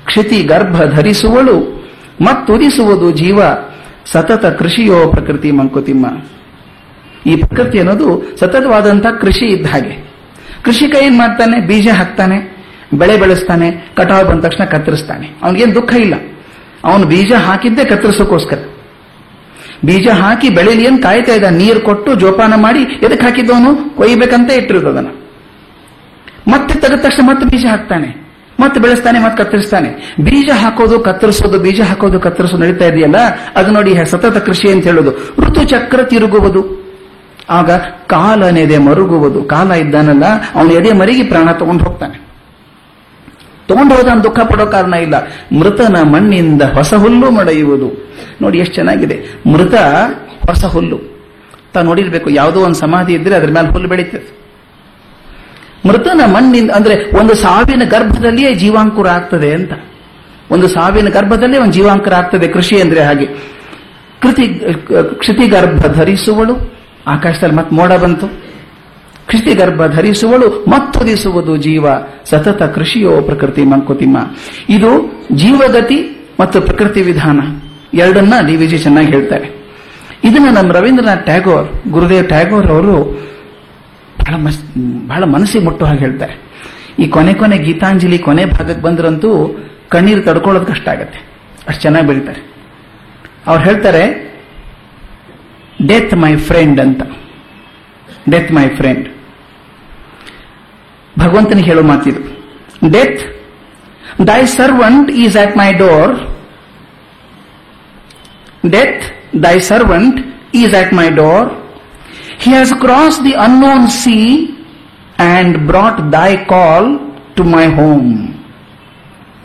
[0.06, 1.90] ಕ್ಷಿತಿ ಗರ್ಭ ಧರಿಸುವಳು,
[2.22, 3.42] ಮತ್ತುರಿಸುವುದು ಜೀವ,
[4.06, 6.06] ಸತತ ಕೃಷಿಯೋ ಪ್ರಕೃತಿ ಮಂಕುತಿಮ್ಮ.
[7.26, 10.12] ಈ ಪ್ರಕೃತಿ ಅನ್ನೋದು ಸತತವಾದಂತಹ ಕೃಷಿ ಇದ್ದ ಹಾಗೆ.
[10.64, 11.68] ಕೃಷಿಕ ಏನ್ ಮಾಡ್ತಾನೆ?
[11.68, 15.30] ಬೀಜ ಹಾಕ್ತಾನೆ, ಬೆಳೆ ಬೆಳೆಸ್ತಾನೆ, ಕಟಾವು ಬಂದ ತಕ್ಷಣ ಕತ್ತರಿಸ್ತಾನೆ.
[15.44, 16.14] ಅವನಿಗೇನು ದುಃಖ ಇಲ್ಲ.
[16.86, 18.58] ಅವನು ಬೀಜ ಹಾಕಿದ್ದೇ ಕತ್ತರಿಸೋಕೋಸ್ಕರ.
[19.86, 25.08] ಬೀಜ ಹಾಕಿ ಬೆಳೆಲಿ ಅಂತ ಕಾಯ್ತಾ ಇದ್ದ, ನೀರು ಕೊಟ್ಟು ಜೋಪಾನ ಮಾಡಿ ಎದಕ್ಕೆ ಹಾಕಿದ್ದವನು ಕೊಯ್ಬೇಕಂತ ಅದನ್ನ.
[26.48, 28.24] ಮತ್ತೆ ತೆಗೆದ ತಕ್ಷಣ ಮತ್ತೆ ಬೀಜ ಹಾಕ್ತಾನೆ.
[28.60, 30.16] ಮತ್ತೆ ಬೆಳೆಸ್ತಾನೆ, ಮತ್ತೆ ಕತ್ತರಿಸ್ತಾನೆ.
[30.24, 33.16] ಬೀಜ ಹಾಕೋದು, ಕತ್ತರಿಸೋದು, ಬೀಜ ಹಾಕೋದು, ಕತ್ತರಿಸೋದು ನಡೀತಾ ಇದೆಯಲ್ಲ?
[33.56, 35.12] ಅದು ನೋಡಿ ಸತತ ಕೃಷಿ ಅಂತ ಹೇಳೋದು.
[35.40, 36.84] ಋತುಚಕ್ರ ತಿರುಗುವುದು.
[37.50, 37.72] ಆಗ
[38.08, 39.44] ಕಾಲನೆದೆ ಮರುಗುವುದು.
[39.44, 40.24] ಕಾಲ ಇದ್ದಾನಲ್ಲ,
[40.56, 42.23] ಅವನು ಎದೆ ಮರಿಗಿ ಪ್ರಾಣ ತಗೊಂಡು ಹೋಗ್ತಾನೆ.
[43.68, 45.16] ತಗೊಂಡು ಹೋದ ದುಃಖ ಪಡೋ ಕಾರಣ ಇಲ್ಲ.
[45.60, 49.20] ಮೃತನ ಮಣ್ಣಿಂದ ಹೊಸ ಹುಲ್ಲು ಮಡೆಯುವುದು ನೋಡಿ ಎಷ್ಟು ಚೆನ್ನಾಗಿದೆ.
[49.52, 49.74] ಮೃತ
[50.48, 51.00] ಹೊಸ ಹುಲ್ಲು.
[51.74, 54.44] ತಾ ನೋಡಿರ್ಬೇಕು, ಯಾವುದೋ ಒಂದು ಸಮಾಧಿ ಇದ್ರೆ ಅದ್ರ ಮೇಲೆ ಹುಲ್ಲು ಬೆಳೀತದೆ.
[55.88, 59.72] ಮೃತನ ಮಣ್ಣಿಂದ, ಅಂದ್ರೆ ಒಂದು ಸಾವಿನ ಗರ್ಭದಲ್ಲಿಯೇ ಜೀವಾಂಕುರ ಆಗ್ತದೆ ಅಂತ.
[60.52, 63.26] ಒಂದು ಸಾವಿನ ಗರ್ಭದಲ್ಲೇ ಒಂದು ಜೀವಾಂಕುರ ಆಗ್ತದೆ ಕೃಷಿ ಅಂದ್ರೆ ಹಾಗೆ.
[64.22, 64.48] ಕೃತಿ
[65.14, 66.74] ಕ್ಷಿತಿ ಗರ್ಭ ಧರಿಸುವಳು.
[67.08, 68.43] ಆಕಾಶದಲ್ಲಿ ಮತ್ತೆ ಮೋಡ ಬಂತು.
[69.28, 71.86] ಕ್ಷಿತಿ ಗರ್ಭ ಧರಿಸುವಳು ಮತ್ತೊದಿಸುವುದು ಜೀವ.
[72.26, 74.18] ಸತತ ಕೃಷಿಯೋ ಪ್ರಕೃತಿ ಮಂಕುತಿಮ್ಮ.
[74.70, 77.40] ಇದು ಜೀವಗತಿ ಮತ್ತು ಪ್ರಕೃತಿ ವಿಧಾನ.
[77.94, 79.64] ಎರಡನ್ನ ಡಿ ವಿಜಿ ಚೆನ್ನಾಗಿ ಹೇಳ್ತಾರೆ.
[80.24, 83.24] ಇದನ್ನ ನಮ್ಮ ರವೀಂದ್ರನಾಥ್ ಟ್ಯಾಗೋರ್, ಗುರುದೇವ್ ಟ್ಯಾಗೋರ್ ಅವರು
[84.20, 84.36] ಬಹಳ
[85.08, 86.34] ಬಹಳ ಮನಸ್ಸಿಗೆ ಮುಟ್ಟು ಹಾಗೆ ಹೇಳ್ತಾರೆ.
[87.00, 91.20] ಈ ಕೊನೆ ಕೊನೆ ಗೀತಾಂಜಲಿ ಕೊನೆ ಭಾಗಕ್ಕೆ ಬಂದ್ರಂತೂ ಕಣ್ಣೀರು ತಡ್ಕೊಳ್ಳೋದು ಕಷ್ಟ ಆಗತ್ತೆ.
[91.68, 92.54] ಅಷ್ಟು ಚೆನ್ನಾಗಿ ಬೆಳಿತಾರೆ.
[93.48, 94.34] ಅವ್ರು ಹೇಳ್ತಾರೆ
[95.88, 97.02] ಡೆತ್ ಮೈ ಫ್ರೆಂಡ್ ಅಂತ.
[98.32, 99.08] ಡೆತ್ ಮೈ ಫ್ರೆಂಡ್
[101.20, 102.22] ಭಗವಂತನ ಹೇಳೋ ಮಾತಿದು.
[102.92, 103.22] Death
[104.28, 106.14] thy servant is at my door
[108.72, 109.04] death
[109.44, 110.20] thy servant
[110.56, 111.48] is at my door
[112.44, 114.18] he has cross the unknown sea
[115.34, 117.00] and brought thy call
[117.36, 118.12] to my home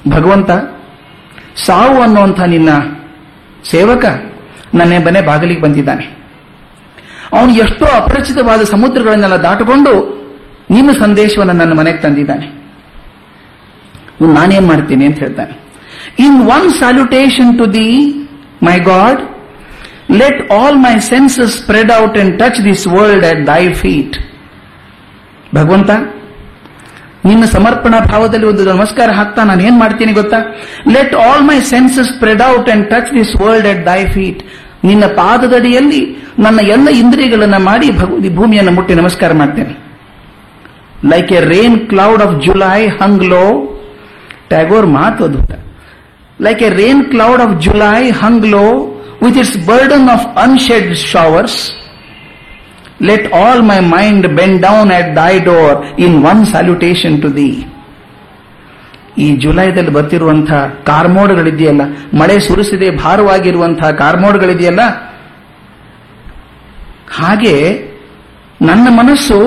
[0.08, 0.50] ಭಗವಂತ,
[1.56, 2.70] ಸಾವು ಅನ್ನುವಂಥ ನಿನ್ನ
[3.70, 4.04] ಸೇವಕ
[4.74, 6.17] ನನ್ನ ಮನೆ ಬಾಗಿಲಿಗೆ ಬಂದಿದ್ದಾನೆ.
[7.36, 9.92] ಅವನು ಎಷ್ಟೋ ಅಪರಿಚಿತವಾದ ಸಮುದ್ರಗಳನ್ನೆಲ್ಲ ದಾಟಿಕೊಂಡು
[10.70, 12.46] ನಿಮ್ಮ ಸಂದೇಶವನ್ನು ನನ್ನ ಮನೆಗೆ ತಂದಿದ್ದಾನೆ.
[14.36, 15.54] ನಾನೇನ್ ಮಾಡ್ತೀನಿ ಅಂತ ಹೇಳ್ತಾನೆ.
[16.24, 17.88] In one salutation to thee
[18.68, 19.20] my god
[20.20, 24.16] let all my senses spread out and touch this world at thy feet
[25.54, 25.90] ಭಗವಂತ,
[27.24, 30.40] ನಿನ್ನ ಸಮರ್ಪಣಾ ಭಾವದಲ್ಲಿ ಒಂದು ನಮಸ್ಕಾರ ಹಾಕ್ತಾ ನಾನು ಏನ್ ಮಾಡ್ತೀನಿ ಗೊತ್ತಾ?
[30.96, 34.42] Let all my senses spread out and touch this world at thy feet
[34.84, 36.00] ನಿನ್ನ ಪಾದದಡಿಯಲ್ಲಿ
[36.44, 37.88] ನನ್ನ ಎಲ್ಲ ಇಂದ್ರಿಯಗಳನ್ನು ಮಾಡಿ
[38.36, 39.74] ಭೂಮಿಯನ್ನು ಮುಟ್ಟಿ ನಮಸ್ಕಾರ ಮಾಡ್ತೇನೆ.
[41.12, 43.44] Like a rain cloud of July hung low
[44.52, 45.52] Tagore ಮಾತು ಅದ್ಭುತ.
[46.40, 48.66] Like a rain cloud of July hung low
[49.22, 51.58] with its burden of unshed showers
[53.08, 57.50] let all my mind bend down at thy door in one salutation to thee
[59.24, 61.82] ಈ ಜುಲೈದಲ್ಲಿ ಬರ್ತಿರುವಂತಹ ಕಾರ್ಮೋಡ್ಗಳಿದೆಯಲ್ಲ,
[62.20, 64.82] ಮಳೆ ಸುರಿಸಿದೆ ಭಾರವಾಗಿರುವಂತಹ ಕಾರ್ಮೋಡ್ಗಳಿದೆಯಲ್ಲ?
[67.18, 67.54] ಹಾಗೆ
[68.68, 69.38] ನನ್ನ ಮನಸ್ಸು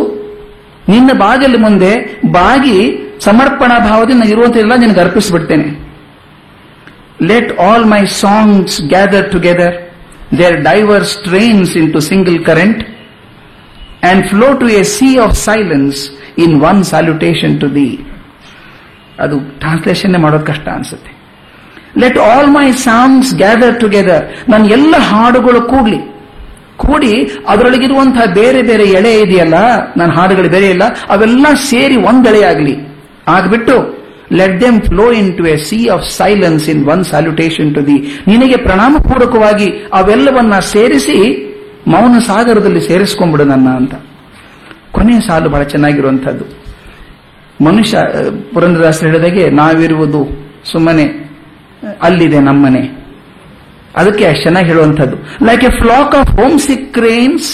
[0.91, 1.91] ನಿನ್ನ ಬಾಗಿಲು ಮುಂದೆ
[2.37, 2.77] ಬಾಗಿ
[3.25, 5.67] ಸಮರ್ಪಣಾ ಭಾವದಿಂದ ಇರುವಂತೆಲ್ಲ ನಿನಗೆ ಅರ್ಪಿಸಿಬಿಡ್ತೇನೆ.
[7.29, 9.75] Let all my songs gather together
[10.39, 12.81] their diverse strains into single current
[14.09, 15.99] and flow to a sea of silence
[16.45, 17.89] in one salutation to thee
[19.25, 21.11] ಅದು ಟ್ರಾನ್ಸ್ಲೇಷನ್ ಮಾಡೋದು ಕಷ್ಟ ಅನ್ಸುತ್ತೆ.
[22.01, 26.01] Let all my songs gather together ನನ್ನ ಎಲ್ಲ ಹಾಡುಗಳು ಕೂಡ್ಲಿ.
[26.83, 27.13] ಕೂಡಿ
[27.51, 29.57] ಅದರೊಳಗಿರುವಂತಹ ಬೇರೆ ಬೇರೆ ಎಳೆ ಇದೆಯಲ್ಲ
[29.99, 32.75] ನನ್ನ ಹಾಡುಗಳು ಬೇರೆ ಇಲ್ಲ, ಅವೆಲ್ಲ ಸೇರಿ ಒಂದೆಳೆ ಆಗಲಿ.
[33.35, 33.75] ಆಗ್ಬಿಟ್ಟು
[34.39, 35.05] let them flow
[35.37, 37.97] into a sea of silence in one salutation to thee
[38.31, 39.67] ನಿನಗೆ ಪ್ರಣಾಮಪೂರ್ವಕವಾಗಿ
[39.99, 41.17] ಅವೆಲ್ಲವನ್ನ ಸೇರಿಸಿ,
[41.93, 43.93] ಮೌನ ಸಾಗರದಲ್ಲಿ ಸೇರಿಸ್ಕೊಂಡ್ಬಿಡು ನನ್ನ ಅಂತ.
[44.97, 46.45] ಕೊನೆಯ ಸಾಲು ಬಹಳ ಚೆನ್ನಾಗಿರುವಂತಹದ್ದು
[47.61, 50.21] ಮನುಷ್ಯ ಅಹ್, ಪುರಂದರದಾಸರು ಹೇಳಿದಾಗೆ ನಾವಿರುವುದು
[50.71, 51.05] ಸುಮ್ಮನೆ
[52.01, 52.81] ಅಲ್ಲಿದೆ ನಮ್ಮನೆ.
[53.95, 55.15] ಅದಕ್ಕೆ ಅಷ್ಟು ಚೆನ್ನಾಗಿ ಹೇಳುವಂಥದ್ದು.
[55.41, 57.49] Like a flock of homesick cranes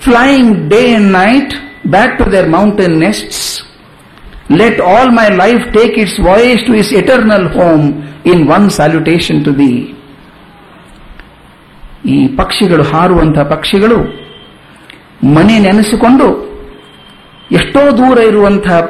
[0.00, 1.52] flying day and night
[1.88, 3.42] back to their mountain nests
[4.52, 7.84] let all my life take its voyage to its eternal home
[8.26, 9.72] in one salutation to thee
[12.06, 13.98] ಈ ಪಕ್ಷಿಗಳು ಹಾರುವಂತಹ ಪಕ್ಷಿಗಳು
[15.34, 16.26] ಮನೆ ನೆನೆಸಿಕೊಂಡು
[17.58, 18.80] ಎಷ್ಟೋ ದೂರ ಇರುವಂತಹ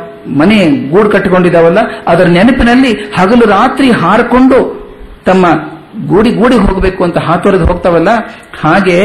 [0.40, 0.57] ಮನೆ
[0.92, 4.59] ಗೂಡು ಕಟ್ಟಿಕೊಂಡಿದ್ದಾವಲ್ಲ, ಅದರ ನೆನಪಿನಲ್ಲಿ ಹಗಲು ರಾತ್ರಿ ಹಾರಿಕೊಂಡು
[5.29, 5.46] ತಮ್ಮ
[6.11, 8.11] ಗೂಡಿ ಗೂಡಿ ಹೋಗಬೇಕು ಅಂತ ಹಾತೊರೆದು ಹೋಗ್ತಾವಲ್ಲ,
[8.62, 8.98] ಹಾಗೆ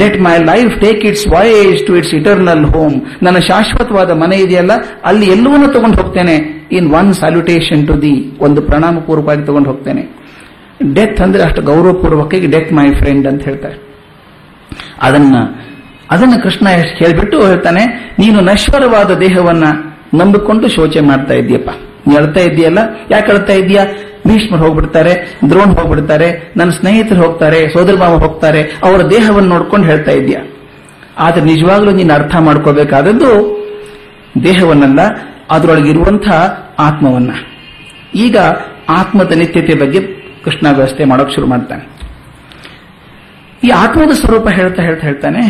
[0.00, 4.72] let my life take its voyage to its eternal home ನನ್ನ ಶಾಶ್ವತವಾದ ಮನೆ ಇದೆಯಲ್ಲ,
[5.10, 6.36] ಅಲ್ಲಿ ಎಲ್ಲವನ್ನೂ ತಗೊಂಡು ಹೋಗ್ತೇನೆ.
[6.78, 8.14] In one salutation to thee
[8.46, 10.04] ಒಂದು ಪ್ರಣಾಮ ಪೂರ್ವಕವಾಗಿ ತಗೊಂಡು ಹೋಗ್ತೇನೆ.
[10.96, 13.78] ಡೆತ್ ಅಂದ್ರೆ ಅಷ್ಟು ಗೌರವಪೂರ್ವಕವಾಗಿ ಡೆತ್ ಮೈ ಫ್ರೆಂಡ್ ಅಂತ ಹೇಳ್ತಾರೆ.
[15.06, 15.36] ಅದನ್ನ
[16.10, 16.66] ಅದನ್ನ ಕೃಷ್ಣ
[17.00, 17.82] ಹೇಳ್ಬಿಟ್ಟು ಹೇಳ್ತಾನೆ,
[18.18, 19.64] ನೀನು ನಶ್ವರವಾದ ದೇಹವನ್ನ
[20.20, 21.70] ನಂಬಿಕೊಂಡು ಶೋಚೆ ಮಾಡ್ತಾ ಇದ್ದೀಯಪ್ಪ.
[22.06, 23.82] ನೀ ಅಳ್ತಾ ಇದ್ದೀಯಲ್ಲ ಯಾಕೆ ಅಳ್ತಾ ಇದೀಯಾ?
[24.28, 25.12] ಭೀಷ್ಮರು ಹೋಗ್ಬಿಡ್ತಾರೆ
[25.50, 30.40] ದ್ರೋಣ್ ಹೋಗ್ಬಿಡ್ತಾರೆ, ನನ್ನ ಸ್ನೇಹಿತರು ಹೋಗ್ತಾರೆ, ಸೋದರ ಮಾವ ಹೋಗ್ತಾರೆ, ಅವರ ದೇಹವನ್ನು ನೋಡ್ಕೊಂಡು ಹೇಳ್ತಾ ಇದೀಯಾ?
[31.24, 33.30] ಆದ್ರೆ ನಿಜವಾಗ್ಲೂ ನೀನು ಅರ್ಥ ಮಾಡ್ಕೋಬೇಕಾದದ್ದು
[34.44, 35.00] ದೇಹವನ್ನಲ್ಲ
[35.50, 36.40] ಅದರೊಳಗಿರುವಂತಹ
[36.86, 37.30] ಆತ್ಮವನ್ನ.
[38.26, 38.36] ಈಗ
[38.98, 40.00] ಆತ್ಮದ ನಿತ್ಯತೆ ಬಗ್ಗೆ
[40.44, 41.84] ಕೃಷ್ಣ ವ್ಯವಸ್ಥೆ ಮಾಡೋಕೆ ಶುರು ಮಾಡ್ತಾನೆ.
[43.66, 45.42] ಈ ಆತ್ಮದ ಸ್ವರೂಪ ಹೇಳ್ತಾ ಹೇಳ್ತಾ ಹೇಳ್ತಾನೆ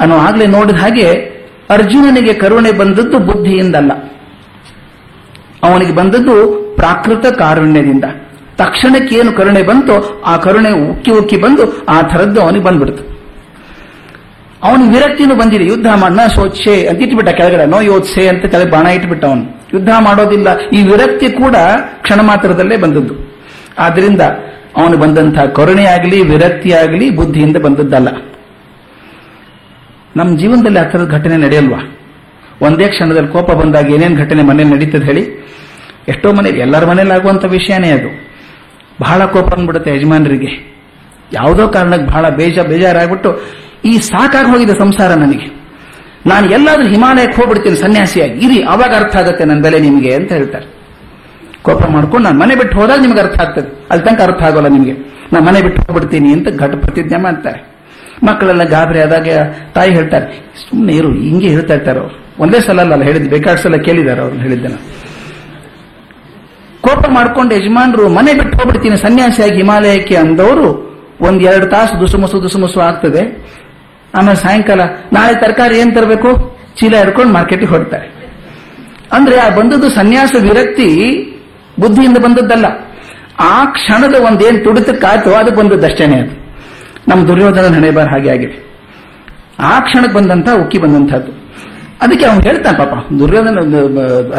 [0.00, 1.10] ಅನ್ನೋ ಆಗ್ಲೇ ನೋಡಿದ ಹಾಗೆ
[1.70, 3.92] ಅರ್ಜುನನಿಗೆ ಕರುಣೆ ಬಂದದ್ದು ಬುದ್ಧಿಯಿಂದಲ್ಲ.
[5.62, 8.04] ಅವನಿಗೆ ಬಂದದ್ದು ಪ್ರಾಕೃತ ಕಾರುಣ್ಯದಿಂದ.
[8.56, 13.10] ತಕ್ಷಣಕ್ಕೆ ಏನು ಕರುಣೆ ಬಂತೋ ಆ ಕರುಣೆ ಉಕ್ಕಿ ಉಕ್ಕಿ ಬಂದು ಆ ಥರದ್ದು ಅವನಿಗೆ ಬಂದ್ಬಿಡ್ತು.
[14.62, 15.64] ಅವನು ವಿರಕ್ತಿನೂ ಬಂದಿದೆ.
[15.64, 17.66] ಯುದ್ಧ ಮಾಡ ಸೋಚ್ಛೆ ಅಂತ ಇಟ್ಬಿಟ್ಟ ಕೆಳಗಡೆ.
[17.66, 19.60] ನೋ ಯೋತ್ಸೆ ಅಂತ ಕೆಳಗೆ ಬಾಣ ಇಟ್ಬಿಟ್ಟ ಅವನು.
[19.74, 20.58] ಯುದ್ಧ ಮಾಡೋದಿಲ್ಲ.
[20.58, 21.56] ಈ ವಿರಕ್ತಿ ಕೂಡ
[22.02, 23.14] ಕ್ಷಣ ಮಾತ್ರದಲ್ಲೇ ಬಂದದ್ದು.
[23.78, 24.20] ಆದ್ರಿಂದ
[24.76, 28.08] ಅವನು ಬಂದಂತಹ ಕರುಣೆ ಆಗಲಿ, ವಿರಕ್ತಿ ಆಗಲಿ ಬುದ್ಧಿಯಿಂದ ಬಂದದ್ದಲ್ಲ.
[30.20, 31.96] ನಮ್ಮ ಜೀವನದಲ್ಲಿ ಆ ಥರದ ಘಟನೆ ನಡೆಯಲ್ವಾ?
[32.62, 35.48] ಒಂದೇ ಕ್ಷಣದಲ್ಲಿ ಕೋಪ ಬಂದಾಗ ಏನೇನು ಘಟನೆ ಮನೇಲಿ ನಡೀತದೆ ಹೇಳಿ?
[36.08, 38.28] ಎಷ್ಟೋ ಮನೆಯಲ್ಲಿ, ಎಲ್ಲರ ಮನೇಲಿ ಆಗುವಂಥ ವಿಷಯನೇ ಅದು.
[39.00, 40.74] ಬಹಳ ಕೋಪ ಬಂದ್ಬಿಡುತ್ತೆ ಯಜಮಾನರಿಗೆ.
[41.32, 43.40] ಯಾವುದೋ ಕಾರಣಕ್ಕೆ ಬಹಳ ಬೇಜ, ಬೇಜಾರಾಗ್ಬಿಟ್ಟು,
[43.84, 45.60] ಈ ಸಾಕಾಗಿ ಹೋಗಿದೆ ಸಂಸಾರ ನನಗೆ.
[46.26, 48.46] ನಾನು ಎಲ್ಲಾದ್ರೂ ಹಿಮಾಲಯಕ್ಕೆ ಹೋಗ್ಬಿಡ್ತೀನಿ ಸನ್ಯಾಸಿಯಾಗಿ.
[48.46, 50.66] ಇರಿ, ಅವಾಗ ಅರ್ಥ ಆಗುತ್ತೆ ನನ್ನ ಬೆಲೆ ನಿಮಗೆ ಅಂತ ಹೇಳ್ತಾರೆ.
[51.62, 53.86] ಕೋಪ ಮಾಡ್ಕೊಂಡು ನಾನು ಮನೆ ಬಿಟ್ಟು ಹೋದಾಗ ನಿಮ್ಗೆ ಅರ್ಥ ಆಗ್ತದೆ.
[53.90, 54.92] ಅಲ್ಲಿ ತನಕ ಅರ್ಥ ಆಗೋಲ್ಲ ನಿಮಗೆ.
[55.32, 57.69] ನಾನು ಮನೆ ಬಿಟ್ಟು ಹೋಗ್ಬಿಡ್ತೀನಿ ಅಂತ ಘಟ ಪ್ರತಿಜ್ಞೆ ಮಾಡ್ತಾರೆ.
[58.22, 59.28] ಮಕ್ಕಳೆಲ್ಲ ಗಾಬರಿ ಆದಾಗ
[59.74, 62.34] ತಾಯಿ ಹೇಳ್ತಾರೆ ಸುಮ್ಮನೆ ಇರು, ಹಿಂಗೆ ಹೇಳ್ತಾ ಇರ್ತಾರೆ ಅವ್ರು.
[62.38, 64.74] ಒಂದೇ ಸಲ ಅಲ್ಲ ಹೇಳಿದ್ದು, ಬೇಕಾದ ಸಲ ಕೇಳಿದ್ದಾರೆ ಅವ್ರು ಹೇಳಿದ್ದನ್ನ.
[66.80, 73.50] ಕೋಪ ಮಾಡ್ಕೊಂಡು ಯಜಮಾನರು, ಮನೆ ಬಿಟ್ಟು ಹೋಗ್ಬಿಡ್ತೀನಿ, ಸನ್ಯಾಸಿಯಾಗಿ ಹಿಮಾಲಯಕ್ಕೆ ಅಂದವರು, ಒಂದ್ ಎರಡು ತಾಸು ದುಸುಮಸು ದುಸುಮಸು ಆಗ್ತದೆ.
[74.14, 74.80] ಆಮೇಲೆ ಸಾಯಂಕಾಲ,
[75.12, 76.60] ನಾಳೆ ತರಕಾರಿ ಏನ್ ತರಬೇಕು?
[76.76, 78.20] ಚೀಲ ಹಿಡ್ಕೊಂಡು ಮಾರ್ಕೆಟಿಗೆ ಹೊಡ್ತಾರೆ
[79.12, 80.88] ಅಂದ್ರೆ ಆ ಬಂದದ್ದು ಸನ್ಯಾಸ ವಿರಕ್ತಿ
[81.80, 82.66] ಬುದ್ಧಿಯಿಂದ ಬಂದದ್ದಲ್ಲ.
[83.40, 86.39] ಆ ಕ್ಷಣದ ಒಂದೇನ್ ತುಡಿತಕ್ಕಾಯ್ತೋ ಅದು ಬಂದದ್ದಷ್ಟೇನೆ ಅದು.
[87.10, 88.56] ನಮ್ಮ ದುರ್ಯೋಧನ ಹಣೆ ಬಾರ್ ಹಾಗೆ ಆಗಿದೆ.
[89.70, 91.32] ಆ ಕ್ಷಣಕ್ಕೆ ಬಂದಂತ ಉಕ್ಕಿ ಬಂದಂತಹದ್ದು.
[92.04, 93.58] ಅದಕ್ಕೆ ಅವನು ಹೇಳ್ತಾನೆ ಪಾಪ, ದುರ್ಯೋಧನ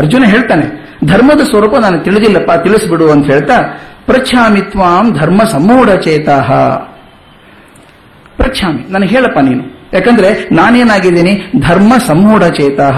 [0.01, 0.65] ಅರ್ಜುನ ಹೇಳ್ತಾನೆ,
[1.05, 3.57] ಧರ್ಮದ ಸ್ವರೂಪ ನಾನು ತಿಳಿದಿಲ್ಲಪ್ಪ, ತಿಳಿಸ್ಬಿಡು ಅಂತ ಹೇಳ್ತಾ
[4.05, 6.49] ಪ್ರಚ್ಛಾಮಿತ್ವಾಂ ಧರ್ಮ ಸಮೂಢ ಚೇತಾಹ
[8.37, 9.63] ಪ್ರಚ್ಛಾಮಿ, ನನಗೆ ಹೇಳಪ್ಪ ನೀನು.
[9.93, 11.33] ಯಾಕಂದ್ರೆ ನಾನೇನಾಗಿದ್ದೀನಿ?
[11.67, 12.97] ಧರ್ಮ ಸಮೂಢ ಚೇತಃ.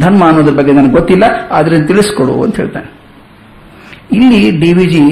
[0.00, 2.88] ಧರ್ಮ ಅನ್ನೋದ್ರ ಬಗ್ಗೆ ನನಗೆ ಗೊತ್ತಿಲ್ಲ ಆದ್ರೆ ತಿಳಿಸ್ಕೊಡು ಅಂತ ಹೇಳ್ತಾನೆ.
[4.16, 5.04] ಇಲ್ಲಿ ಡಿ ವಿ ಜಿ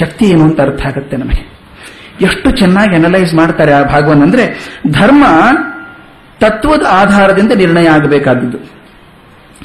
[0.00, 1.42] ಶಕ್ತಿ ಏನು ಅಂತ ಅರ್ಥ ಆಗುತ್ತೆ ನಮಗೆ.
[2.20, 5.24] ಎಷ್ಟು ಚೆನ್ನಾಗಿ ಅನಲೈಸ್ ಮಾಡ್ತಾರೆ ಆ ಭಾಗವನ್ನು ಅಂದ್ರೆ ಧರ್ಮ
[6.40, 8.80] ತತ್ವದ ಆಧಾರದಿಂದ ನಿರ್ಣಯ ಆಗಬೇಕಾದದ್ದು.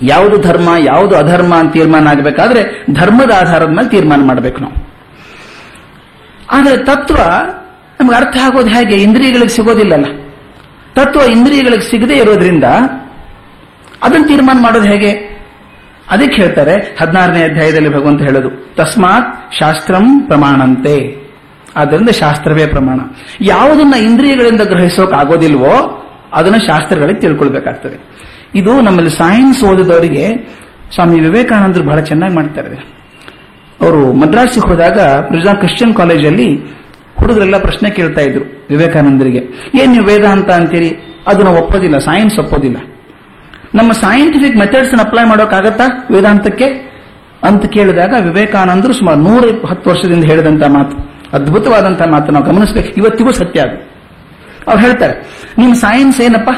[0.02, 4.96] ಯಾವುದು ಧರ್ಮ, ಯಾವುದು ಅಧರ್ಮ ಅಂತ ತೀರ್ಮಾನ ಆಗಬೇಕಾದ್ರೆ ಧರ್ಮದ ಆಧಾರದ ಮೇಲೆ ತೀರ್ಮಾನ ಮಾಡಬೇಕು ನಾವು.
[6.52, 7.16] ಆದರೆ ತತ್ವ
[8.00, 8.96] ನಮ್ಗೆ ಅರ್ಥ ಆಗೋದು ಹೇಗೆ?
[8.96, 10.06] ಇಂದ್ರಿಯಗಳಿಗೆ ಸಿಗೋದಿಲ್ಲಲ್ಲ.
[10.96, 12.64] ತತ್ವ ಇಂದ್ರಿಯಗಳಿಗೆ ಸಿಗದೇ ಇರೋದ್ರಿಂದ
[14.04, 15.12] ಅದನ್ನು ತೀರ್ಮಾನ ಮಾಡೋದು ಹೇಗೆ?
[16.12, 21.25] ಅದಕ್ಕೆ ಹೇಳ್ತಾರೆ ಹದಿನಾರನೇ ಅಧ್ಯಾಯದಲ್ಲಿ ಭಗವಂತ ಹೇಳೋದು, ತಸ್ಮಾತ್ ಶಾಸ್ತ್ರಂ ಪ್ರಮಾಣಂತೆ.
[21.76, 23.00] ಆದ್ದರಿಂದ ಶಾಸ್ತ್ರವೇ ಪ್ರಮಾಣ.
[23.42, 26.02] ಯಾವುದನ್ನ ಇಂದ್ರಿಯಗಳಿಂದ ಗ್ರಹಿಸೋಕ್ ಆಗೋದಿಲ್ವೋ
[26.34, 28.16] ಅದನ್ನು ಶಾಸ್ತ್ರಗಳಿಗೆ ತಿಳ್ಕೊಳ್ಬೇಕಾಗ್ತದೆ.
[28.56, 30.56] ಇದು ನಮ್ಮಲ್ಲಿ ಸೈನ್ಸ್ ಓದಿದವರಿಗೆ
[30.94, 32.96] ಸ್ವಾಮಿ ವಿವೇಕಾನಂದರು ಬಹಳ ಚೆನ್ನಾಗಿ ಮಾಡ್ತಾರೆ.
[33.82, 36.56] ಅವರು ಮದ್ರಾಸಿಗೆ ಹೋದಾಗ ಪ್ರಜಾ ಕ್ರಿಶ್ಚಿಯನ್ ಕಾಲೇಜಲ್ಲಿ
[37.20, 39.72] ಹುಡುಗರೆಲ್ಲ ಪ್ರಶ್ನೆ ಕೇಳ್ತಾ ಇದ್ರು ವಿವೇಕಾನಂದರಿಗೆ.
[39.82, 41.24] ಏನ್ ನೀವು ವೇದಾಂತ ಅಂತೀರಿ?
[41.28, 42.78] ಅದನ್ನ ಒಪ್ಪೋದಿಲ್ಲ ಸೈನ್ಸ್ ಒಪ್ಪೋದಿಲ್ಲ.
[43.76, 46.66] ನಮ್ಮ ಸೈಂಟಿಫಿಕ್ ಮೆಥಡ್ಸ್ ಅಪ್ಲೈ ಮಾಡೋಕ್ಕಾಗತ್ತಾ ವೇದಾಂತಕ್ಕೆ?
[47.44, 51.15] ಅಂತ ಕೇಳಿದಾಗ ವಿವೇಕಾನಂದರು ಸುಮಾರು ನೂರ ಹತ್ತು ವರ್ಷದಿಂದ ಹೇಳಿದಂತ ಮಾತು.
[51.36, 52.88] ಅದ್ಭುತವಾದಂತಹ ಮಾತು ನಾವು ಗಮನಿಸ್ಬೇಕು.
[52.88, 53.78] ಇವತ್ತಿಗೂ ಸತ್ಯ ಅದು.
[54.68, 55.14] ಅವ್ರು ಹೇಳ್ತಾರೆ,
[55.58, 56.50] ನಿಮ್ಮ ಸೈನ್ಸ್ ಏನಪ್ಪ?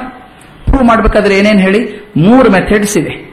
[0.65, 2.11] ಪ್ರೂವ್ ಮಾಡ್ಬೇಕಾದ್ರೆ ಏನೇನು ಹೇಳಿ?
[2.17, 3.27] ಮೂರು ಮೆಥಡ್ಸ್ ಇದೆ.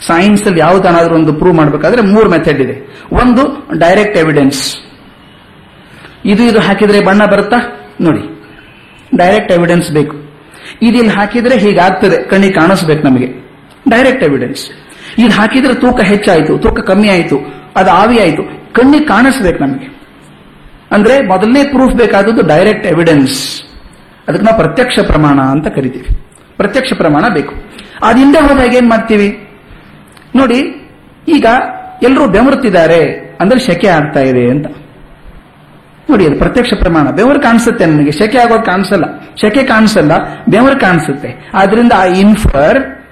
[0.00, 2.98] ಸೈನ್ಸ್ ಅಲ್ಲಿ ಯಾವುದನ್ನಾದ್ರೂ ಒಂದು ಪ್ರೂವ್ ಮಾಡಬೇಕಾದ್ರೆ ಮೂರು ಮೆಥಡ್ ಇದೆ.
[3.12, 4.76] ಒಂದು ಡೈರೆಕ್ಟ್ ಎವಿಡೆನ್ಸ್
[6.24, 7.56] ಇದು ಇದು ಹಾಕಿದ್ರೆ ಬಣ್ಣ ಬರುತ್ತಾ?
[8.00, 8.20] ನೋಡಿ
[9.16, 10.16] ಡೈರೆಕ್ಟ್ ಎವಿಡೆನ್ಸ್ ಬೇಕು.
[10.82, 13.26] ಇದಿಲ್ಲಿ ಹಾಕಿದ್ರೆ ಹೀಗಾಗ್ತದೆ ಕಣ್ಣಿಗೆ ಕಾಣಿಸ್ಬೇಕು ನಮಗೆ.
[13.90, 14.70] ಡೈರೆಕ್ಟ್ ಎವಿಡೆನ್ಸ್
[15.18, 17.36] ಇದು ಹಾಕಿದ್ರೆ ತೂಕ ಹೆಚ್ಚಾಯಿತು, ತೂಕ ಕಮ್ಮಿ ಆಯಿತು,
[17.76, 18.42] ಅದು ಆವಿ ಆಯಿತು
[18.74, 19.93] ಕಣ್ಣಿಗೆ ಕಾಣಿಸ್ಬೇಕು ನಮಗೆ.
[20.94, 23.62] ಅಂದ್ರೆ ಮೊದಲನೇ ಪ್ರೂಫ್ ಬೇಕಾದದ್ದು ಡೈರೆಕ್ಟ್ ಎವಿಡೆನ್ಸ್
[24.28, 26.06] ಅದಕ್ಕೆ ನಾವು ಪ್ರತ್ಯಕ್ಷ ಪ್ರಮಾಣ ಅಂತ ಕರಿತೀವಿ.
[26.56, 27.54] ಪ್ರತ್ಯಕ್ಷ ಪ್ರಮಾಣ ಬೇಕು.
[28.04, 29.48] ಅದಿಂದ ಹಿಂದೆ ಹೋದಾಗ ಏನ್ ಮಾಡ್ತೀವಿ?
[30.36, 30.90] ನೋಡಿ,
[31.28, 31.46] ಈಗ
[32.02, 33.04] ಎಲ್ಲರೂ ಬೆಮರುತ್ತಿದ್ದಾರೆ
[33.40, 34.66] ಅಂದ್ರೆ ಶೆಕೆ ಆಗ್ತಾ ಇದೆ ಅಂತ.
[36.10, 37.10] ನೋಡಿ, ಅದು ಪ್ರತ್ಯಕ್ಷ ಪ್ರಮಾಣ.
[37.10, 38.10] ಬೆವರು ಕಾಣಿಸುತ್ತೆ ನನಗೆ.
[38.10, 39.04] ಶೆಕೆ ಆಗೋದು ಕಾಣಿಸಲ್ಲ.
[39.40, 40.12] ಶೆಕೆ ಕಾಣಿಸಲ್ಲ,
[40.48, 41.50] ಬೆವರು ಕಾಣಿಸುತ್ತೆ.
[41.54, 43.04] ಆದ್ರಿಂದ ಆ ಇನ್ಫರ್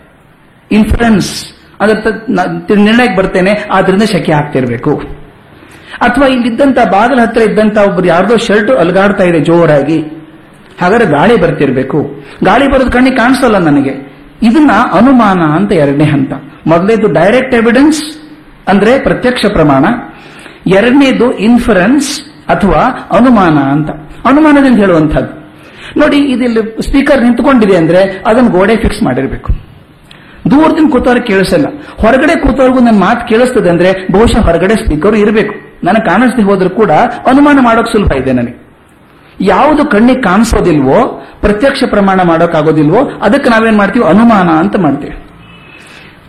[0.72, 1.46] ಇನ್ಫ್ಲುಯೆನ್ಸ್
[1.80, 3.64] ಅದ್ರ ನಿರ್ಣಯಕ್ಕೆ ಬರ್ತೇನೆ.
[3.72, 5.21] ಆದ್ರಿಂದ ಶೆಕೆ ಆಗ್ತಿರ್ಬೇಕು.
[6.02, 9.98] ಅಥವಾ ಇಲ್ಲಿದ್ದಂತ ಬಾಗಿಲ ಹತ್ರ ಇದ್ದಂತ ಒಬ್ಬರು ಯಾರ್ದೋ ಶರ್ಟ್ ಅಲಗಾಡ್ತಾ ಇದೆ ಜೋರಾಗಿ.
[10.80, 12.02] ಹಾಗಾದ್ರೆ ಗಾಳಿ ಬರ್ತಿರ್ಬೇಕು.
[12.44, 14.12] ಗಾಳಿ ಬರೋದು ಕಣ್ಣಿಗೆ ಕಾಣಿಸಲ್ಲ ನನಗೆ.
[14.42, 16.32] ಇದನ್ನ ಅನುಮಾನ ಅಂತ ಎರಡನೇ ಹಂತ.
[16.66, 18.02] ಮೊದಲೇದು ಡೈರೆಕ್ಟ್ ಎವಿಡೆನ್ಸ್
[18.68, 19.84] ಅಂದ್ರೆ ಪ್ರತ್ಯಕ್ಷ ಪ್ರಮಾಣ.
[20.66, 23.90] ಎರಡನೇದು ಇನ್ಫರೆನ್ಸ್ ಅಥವಾ ಅನುಮಾನ ಅಂತ.
[24.24, 25.42] ಅನುಮಾನದಿಂದ ಹೇಳುವಂತಹದ್ದು
[26.00, 29.52] ನೋಡಿ, ಇದಿಲ್ಲಿ ಸ್ಪೀಕರ್ ನಿಂತ್ಕೊಂಡಿದೆ ಅಂದ್ರೆ ಅದನ್ನು ಗೋಡೆ ಫಿಕ್ಸ್ ಮಾಡಿರ್ಬೇಕು.
[30.50, 31.66] ದೂರದಿಂದ ಕೂತವ್ರಿಗೆ ಕೇಳಿಸಲ್ಲ.
[32.00, 35.71] ಹೊರಗಡೆ ಕೂತವ್ರಿಗೂ ನನ್ನ ಮಾತು ಕೇಳಿಸ್ತದೆ ಅಂದ್ರೆ ಬಹುಶಃ ಹೊರಗಡೆ ಸ್ಪೀಕರ್ ಇರಬೇಕು.
[35.84, 36.90] ನನಗೆ ಕಾಣಿಸದೆ ಹೋದ್ರೂ ಕೂಡ
[37.26, 38.56] ಅನುಮಾನ ಮಾಡೋಕೆ ಸುಲಭ ಇದೆ ನನಗೆ.
[39.40, 40.98] ಯಾವುದು ಕಣ್ಣಿಗೆ ಕಾಣಿಸೋದಿಲ್ವೋ,
[41.40, 44.04] ಪ್ರತ್ಯಕ್ಷ ಪ್ರಮಾಣ ಮಾಡೋಕ್ಕಾಗೋದಿಲ್ವೋ, ಅದಕ್ಕೆ ನಾವೇನ್ ಮಾಡ್ತೀವಿ?
[44.06, 45.14] ಅನುಮಾನ ಅಂತ ಮಾಡ್ತೀವಿ.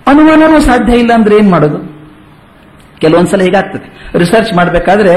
[0.07, 1.79] ಅನುಮಾನವೂ ಸಾಧ್ಯ ಇಲ್ಲ ಅಂದ್ರೆ ಏನ್ ಮಾಡೋದು?
[2.99, 3.87] ಕೆಲವೊಂದ್ಸಲ ಹೀಗಾಗ್ತದೆ.
[4.17, 5.15] ರಿಸರ್ಚ್ ಮಾಡಬೇಕಾದ್ರೆ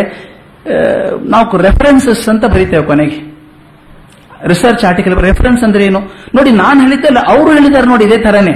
[1.31, 3.19] ನಾವು ರೆಫರೆನ್ಸಸ್ ಅಂತ ಬರೀತೇವೆ ಕೊನೆಗೆ.
[4.47, 6.01] ರಿಸರ್ಚ್ ಆರ್ಟಿಕಲ್, ರೆಫರೆನ್ಸ್ ಅಂದ್ರೆ ಏನು?
[6.35, 8.55] ನೋಡಿ, ನಾನು ಹೇಳಿದ್ದಲ್ಲ, ಅವರು ಹೇಳಿದ್ದಾರೆ ನೋಡಿ, ಇದೇ ತರನೇ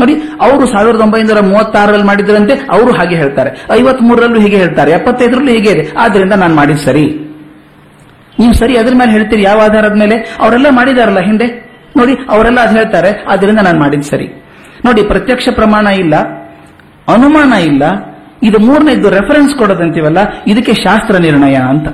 [0.00, 3.66] ನೋಡಿ, ಅವರು ಸಾವಿರದ ಒಂಬೈನೂರ ಮೂವತ್ತಾರರಲ್ಲಿ ಮಾಡಿದ್ರಂತೆ ಅವರು ಹಾಗೆ ಹೇಳ್ತಾರೆ.
[3.72, 4.90] ಐವತ್ ಮೂರರಲ್ಲೂ ಹೀಗೆ ಹೇಳ್ತಾರೆ.
[4.90, 5.92] ಎಪ್ಪತ್ತೈದರಲ್ಲೂ ಹೀಗೆ ಇದೆ.
[5.98, 7.06] ಆದ್ರಿಂದ ನಾನು ಮಾಡಿದ್ ಸರಿ.
[8.38, 10.36] ನೀವು ಸರಿ, ಅದ್ರ ಮೇಲೆ ಹೇಳ್ತೀರಿ, ಯಾವ ಆಧಾರದ ಮೇಲೆ?
[10.40, 11.70] ಅವರೆಲ್ಲ ಮಾಡಿದಾರಲ್ಲ ಹಿಂದೆ?
[11.96, 14.28] ನೋಡಿ, ಅವರೆಲ್ಲ ಅದು ಹೇಳ್ತಾರೆ, ಆದ್ರಿಂದ ನಾನು ಮಾಡಿದ್ ಸರಿ.
[14.84, 16.16] ನೋಡಿ, ಪ್ರತ್ಯಕ್ಷ ಪ್ರಮಾಣ ಇಲ್ಲ,
[17.14, 17.82] ಅನುಮಾನ ಇಲ್ಲ,
[18.42, 21.88] ಇದು ಮೂರನೇದ್ದು ರೆಫರೆನ್ಸ್ ಕೊಡೋದಂತೀವಲ್ಲ, ಇದಕ್ಕೆ ಶಾಸ್ತ್ರ ನಿರ್ಣಯ ಅಂತ.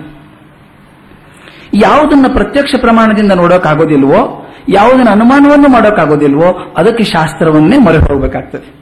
[1.75, 8.75] ಯಾವುದನ್ನ ಪ್ರತ್ಯಕ್ಷ ಪ್ರಮಾಣದಿಂದ ನೋಡೋಕ್ಕಾಗೋದಿಲ್ವೋ ಯಾವುದನ್ನ ಅನುಮಾನವನ್ನು ಮಾಡೋಕ್ಕಾಗೋದಿಲ್ವೋ ಅದಕ್ಕೆ ಶಾಸ್ತ್ರವನ್ನೇ ಮೊರೆ ಹೋಗಬೇಕಾಗ್ತದೆ.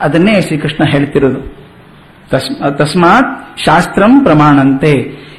[0.00, 1.60] ಅದನ್ನೇ ಶ್ರೀಕೃಷ್ಣ ಹೇಳ್ತಿರೋದು.
[2.76, 4.94] ತಸ್ಮಾತ್ ಶಾಸ್ತ್ರಂ ಪ್ರಮಾಣಂತೆ.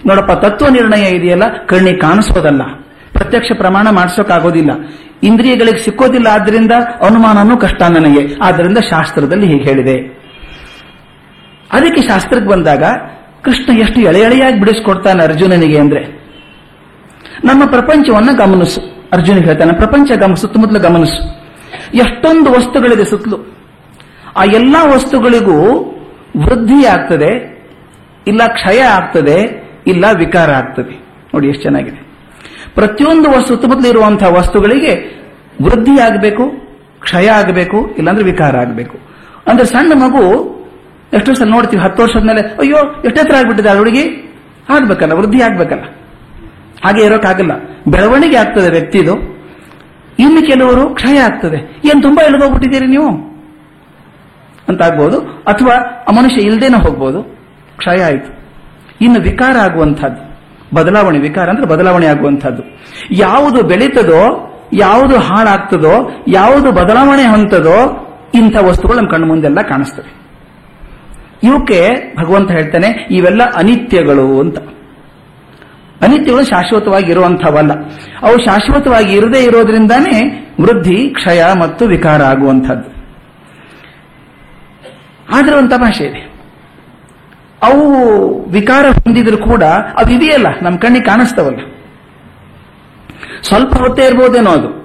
[0.06, 1.44] ನೋಡಪ್ಪ, ತತ್ವ ನಿರ್ಣಯ ಇದೆಯಲ್ಲ?
[1.66, 2.62] ಕರ್ಣಿ ಕಾಣಿಸೋದಲ್ಲ.
[3.12, 4.72] ಪ್ರತ್ಯಕ್ಷ ಪ್ರಮಾಣ ಮಾಡಿಸೋಕ್ಕಾಗೋದಿಲ್ಲ.
[5.24, 6.72] ಇಂದ್ರಿಯಗಳಿಗೆ ಸಿಕ್ಕೋದಿಲ್ಲ ಆದ್ರಿಂದ
[7.08, 8.44] ಅನುಮಾನನೂ ಕಷ್ಟ ನನಗೆ.
[8.44, 10.22] ಆದ್ರಿಂದ ಶಾಸ್ತ್ರದಲ್ಲಿ ಹೀಗೆ ಹೇಳಿದೆ.
[11.72, 12.84] ಅದಕ್ಕೆ ಶಾಸ್ತ್ರಕ್ಕೆ ಬಂದಾಗ
[13.42, 16.00] ಕೃಷ್ಣ ಎಷ್ಟು ಎಳೆ ಎಳೆಯಾಗಿ ಬಿಡಿಸ್ಕೊಡ್ತಾನೆ ಅರ್ಜುನನಿಗೆ ಅಂದ್ರೆ.
[17.46, 19.01] ನಮ್ಮ ಪ್ರಪಂಚವನ್ನು ಗಮನಿಸು.
[19.14, 21.42] ಅರ್ಜುನ ಹೇಳ್ತಾನೆ, ಪ್ರಪಂಚ ಗಮ, ಸುತ್ತಮುತ್ತಲ ಗಮನಿಸು.
[21.94, 23.38] ಎಷ್ಟೊಂದು ವಸ್ತುಗಳಿದೆ ಸುತ್ತಲೂ.
[24.38, 25.58] ಆ ಎಲ್ಲ ವಸ್ತುಗಳಿಗೂ
[26.38, 27.52] ವೃದ್ಧಿ ಆಗ್ತದೆ,
[28.28, 30.94] ಇಲ್ಲ ಕ್ಷಯ ಆಗ್ತದೆ, ಇಲ್ಲ ವಿಕಾರ ಆಗ್ತದೆ.
[31.34, 32.12] ನೋಡಿ ಎಷ್ಟು ಚೆನ್ನಾಗಿದೆ.
[32.76, 34.94] ಪ್ರತಿಯೊಂದು ವಸ್ತು, ಸುತ್ತಮುತ್ತಲು ಇರುವಂತಹ ವಸ್ತುಗಳಿಗೆ
[35.62, 36.50] ವೃದ್ಧಿ ಆಗಬೇಕು,
[37.00, 38.98] ಕ್ಷಯ ಆಗಬೇಕು, ಇಲ್ಲಾಂದ್ರೆ ವಿಕಾರ ಆಗಬೇಕು.
[39.48, 40.24] ಅಂದ್ರೆ ಸಣ್ಣ ಮಗು
[41.14, 44.04] ಎಷ್ಟೋ ಸಲ ನೋಡ್ತೀವಿ, ಹತ್ತು ವರ್ಷದ ಮೇಲೆ, ಅಯ್ಯೋ ಎಷ್ಟೆತ್ರ ಆಗ್ಬಿಟ್ಟಿದೆ ಹುಡುಗಿ?
[44.70, 45.84] ಆಗ್ಬೇಕಲ್ಲ, ವೃದ್ಧಿ ಆಗ್ಬೇಕಲ್ಲ.
[46.84, 47.52] ಹಾಗೆ ಇರೋಕ್ಕಾಗಲ್ಲ
[47.88, 49.42] ಬೆಳವಣಿಗೆ ಆಗ್ತದೆ ವ್ಯಕ್ತಿದು.
[50.20, 51.82] ಇನ್ನು ಕೆಲವರು ಕ್ಷಯ ಆಗ್ತದೆ.
[51.86, 53.32] ಏನ್ ತುಂಬಾ ಇಳಿದೋಗ್ಬಿಟ್ಟಿದ್ದೀರಿ ನೀವು?
[54.70, 57.24] ಅಂತ ಆಗ್ಬೋದು ಅಥವಾ ಆ ಮನುಷ್ಯ ಇಲ್ದೇನೆ ಹೋಗ್ಬೋದು.
[57.78, 58.42] ಕ್ಷಯ ಆಯಿತು.
[59.02, 60.32] ಇನ್ನು ವಿಕಾರ ಆಗುವಂಥದ್ದು.
[60.76, 62.64] ಬದಲಾವಣೆ, ವಿಕಾರ ಅಂದ್ರೆ ಬದಲಾವಣೆ ಆಗುವಂಥದ್ದು.
[63.12, 70.14] ಯಾವುದು ಬೆಳೀತದೋ, ಯಾವುದು ಹಾಳಾಗ್ತದೋ, ಯಾವುದು ಬದಲಾವಣೆ ಹೊಂತದೋ ಇಂಥ ವಸ್ತುಗಳು ನಮ್ಮ ಕಣ್ಣು ಮುಂದೆಲ್ಲ ಕಾಣಿಸ್ತವೆ.
[71.44, 71.90] ಇವಕ್ಕೆ
[72.20, 74.58] ಭಗವಂತ ಹೇಳ್ತಾನೆ, ಇವೆಲ್ಲ ಅನಿತ್ಯಗಳು ಅಂತ.
[76.04, 77.72] ಅನಿತ್ಯಗಳು ಶಾಶ್ವತವಾಗಿ ಇರುವಂಥವಲ್ಲ
[78.22, 83.02] ಅವು ಶಾಶ್ವತವಾಗಿ ಇರದೇ ಇರೋದ್ರಿಂದಾನೇ ವೃದ್ಧಿ, ಕ್ಷಯ ಮತ್ತು ವಿಕಾರ ಆಗುವಂಥದ್ದು.
[85.36, 86.32] ಆದರೆ ಒಂದು ತಮಾಷೆ ಇದೆ.
[87.64, 91.60] ಅವು ವಿಕಾರ ಹೊಂದಿದ್ರು ಕೂಡ ಅವು ಇದೆಯಲ್ಲ, ನಮ್ಮ ಕಣ್ಣಿಗೆ ಕಾಣಿಸ್ತವಲ್ಲ.
[93.44, 94.82] ಸ್ವಲ್ಪ ಹೊತ್ತೇ ಇರ್ಬೋದೇನೋ ಅದು.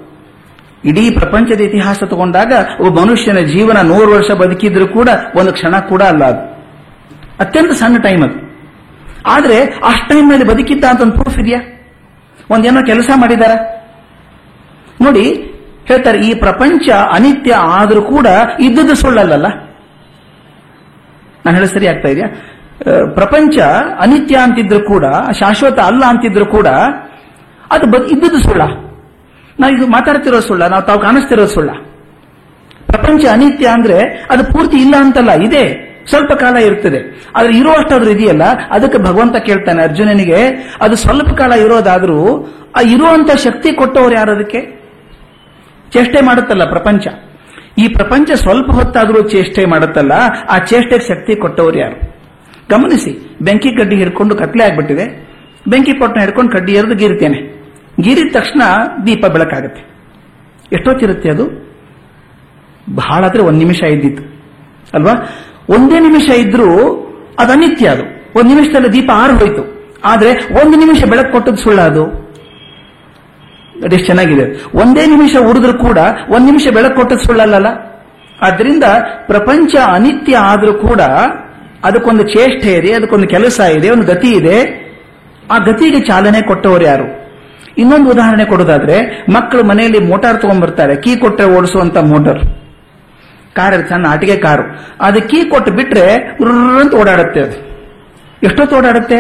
[0.85, 6.25] ಇಡೀ ಪ್ರಪಂಚದ ಇತಿಹಾಸ ತಗೊಂಡಾಗ ಒಬ್ಬ ಮನುಷ್ಯನ ಜೀವನ ನೂರು ವರ್ಷ ಬದುಕಿದ್ರು ಕೂಡ ಒಂದು ಕ್ಷಣ ಕೂಡ ಅಲ್ಲ
[6.25, 6.57] ಅದು.
[7.41, 8.46] ಅತ್ಯಂತ ಸಣ್ಣ ಟೈಮ್ ಅದು.
[9.27, 9.59] ಆದ್ರೆ
[9.91, 11.61] ಅಷ್ಟು ಟೈಮ್ನಲ್ಲಿ ಬದುಕಿದ್ದ ಅಂತ ಒಂದು ಪ್ರೂಫ್ ಇದೆಯಾ?
[12.51, 13.55] ಒಂದೇನೋ ಕೆಲಸ ಮಾಡಿದಾರ?
[15.05, 15.25] ನೋಡಿ,
[15.89, 18.27] ಹೇಳ್ತಾರೆ, ಈ ಪ್ರಪಂಚ ಅನಿತ್ಯ ಆದರೂ ಕೂಡ
[18.61, 19.47] ಇದ್ದದ್ದು ಸುಳ್ಳಲ್ಲ
[21.47, 22.29] ನಾನು ಹೇಳಿ ಸರಿ ಆಗ್ತಾ ಇದೆಯಾ?
[23.15, 23.57] ಪ್ರಪಂಚ
[24.01, 26.69] ಅನಿತ್ಯ ಅಂತಿದ್ರು ಕೂಡ, ಶಾಶ್ವತ ಅಲ್ಲ ಅಂತಿದ್ರು ಕೂಡ,
[27.71, 28.63] ಅದು ಇದ್ದದ್ದು ಸುಳ್ಳ.
[29.61, 31.71] ನಾವು ಇದು ಮಾತಾಡ್ತಿರೋ ಸುಳ್ಳ, ನಾವು ತಾವು ಕಾಣಿಸ್ತಿರೋ ಸುಳ್ಳ.
[32.87, 33.99] ಪ್ರಪಂಚ ಅನಿತ್ಯ ಅಂದ್ರೆ
[34.31, 35.65] ಅದು ಪೂರ್ತಿ ಇಲ್ಲ ಅಂತಲ್ಲ, ಇದೆ.
[36.09, 37.31] ಸ್ವಲ್ಪ ಕಾಲ ಇರ್ತದೆ.
[37.37, 40.49] ಆದ್ರೆ ಇರುವಷ್ಟಾದ್ರೂ ಇದೆಯಲ್ಲ, ಅದಕ್ಕೆ ಭಗವಂತ ಕೇಳ್ತಾನೆ, ಅರ್ಜುನನಿಗೆ,
[40.81, 44.61] ಅದು ಸ್ವಲ್ಪ ಕಾಲ ಇರೋದಾದ್ರೂ, ಆ ಇರುವಂತ ಶಕ್ತಿ ಕೊಟ್ಟವ್ರು ಯಾರು ಅದಕ್ಕೆ?
[45.93, 47.07] ಚೇಷ್ಟೆ ಮಾಡುತ್ತಲ್ಲ ಪ್ರಪಂಚ.
[47.79, 50.13] ಈ ಪ್ರಪಂಚ ಸ್ವಲ್ಪ ಹೊತ್ತಾದ್ರೂ ಚೇಷ್ಟೆ ಮಾಡುತ್ತಲ್ಲ,
[50.51, 52.17] ಆ ಚೇಷ್ಟೆಗೆ ಶಕ್ತಿ ಕೊಟ್ಟವ್ರು ಯಾರು?
[52.71, 55.27] ಗಮನಿಸಿ, ಬೆಂಕಿ ಕಡ್ಡಿ ಹಿಡ್ಕೊಂಡು ಕತ್ಲೆ ಆಗ್ಬಿಟ್ಟಿದೆ.
[55.69, 57.57] ಬೆಂಕಿ ಪೊಟ್ಟನ ಹಿಡ್ಕೊಂಡು ಕಡ್ಡಿ ಎರೆದು ಗೀರ್ತೇನೆ
[58.01, 58.63] ಗೀರಿದ ತಕ್ಷಣ
[59.07, 59.81] ದೀಪ ಬೆಳಕಾಗುತ್ತೆ.
[60.73, 61.67] ಎಷ್ಟೊತ್ತಿರುತ್ತೆ ಅದು?
[62.95, 64.37] ಬಹಳ ಆದ್ರೆ ಒಂದ್ ನಿಮಿಷ ಇದ್ದಿತ್ತು.
[64.95, 65.13] ಅಲ್ವಾ?
[65.71, 66.71] ಒಂದೇ ನಿಮಿಷ ಇದ್ರೂ
[67.39, 68.03] ಅದು ಅನಿತ್ಯ ಅದು.
[68.39, 69.77] ಒಂದು ನಿಮಿಷದಲ್ಲಿ ದೀಪ ಆರು ಹೋಯ್ತು.
[70.05, 70.31] ಆದ್ರೆ
[70.63, 72.27] ಒಂದು ನಿಮಿಷ ಬೆಳಕು ಕೊಟ್ಟದ್ದು ಸುಳ್ಳ ಅದು.
[73.85, 74.65] ಅದೆಷ್ಟು ಚೆನ್ನಾಗಿದೆ.
[74.75, 75.99] ಒಂದೇ ನಿಮಿಷ ಉರಿದ್ರು ಕೂಡ
[76.29, 77.67] ಒಂದ್ ನಿಮಿಷ ಬೆಳಕು ಕೊಟ್ಟದ್ದು ಸುಳ್ಳಲ್ಲ
[78.43, 78.85] ಆದ್ರಿಂದ
[79.27, 81.01] ಪ್ರಪಂಚ ಅನಿತ್ಯ ಆದರೂ ಕೂಡ
[81.85, 84.87] ಅದಕ್ಕೊಂದು ಚೇಷ್ಟೆ ಇದೆ, ಅದಕ್ಕೊಂದು ಕೆಲಸ ಇದೆ, ಒಂದು ಗತಿ ಇದೆ.
[85.51, 87.35] ಆ ಗತಿಗೆ ಚಾಲನೆ ಕೊಟ್ಟವರು ಯಾರು?
[87.79, 92.66] ಇನ್ನೊಂದು ಉದಾಹರಣೆ ಕೊಡೋದಾದ್ರೆ ಮಕ್ಕಳು ಮನೆಯಲ್ಲಿ ಮೋಟಾರ್ ತಗೊಂಡ್ಬರ್ತಾರೆ, ಕೀ ಕೊಟ್ಟರೆ ಓಡಿಸುವಂತ ಮೋಟಾರ್.
[93.57, 94.65] ಕಾರ್ ಸಣ್ಣ ಆಟಿಗೆ ಕಾರು.
[95.01, 96.07] ಅದು ಕೀ ಕೊಟ್ಟು ಬಿಟ್ರೆ
[96.81, 97.59] ಅಂತ ಓಡಾಡುತ್ತೆ ಅದು.
[98.43, 99.19] ಎಷ್ಟೊತ್ತು ಓಡಾಡುತ್ತೆ?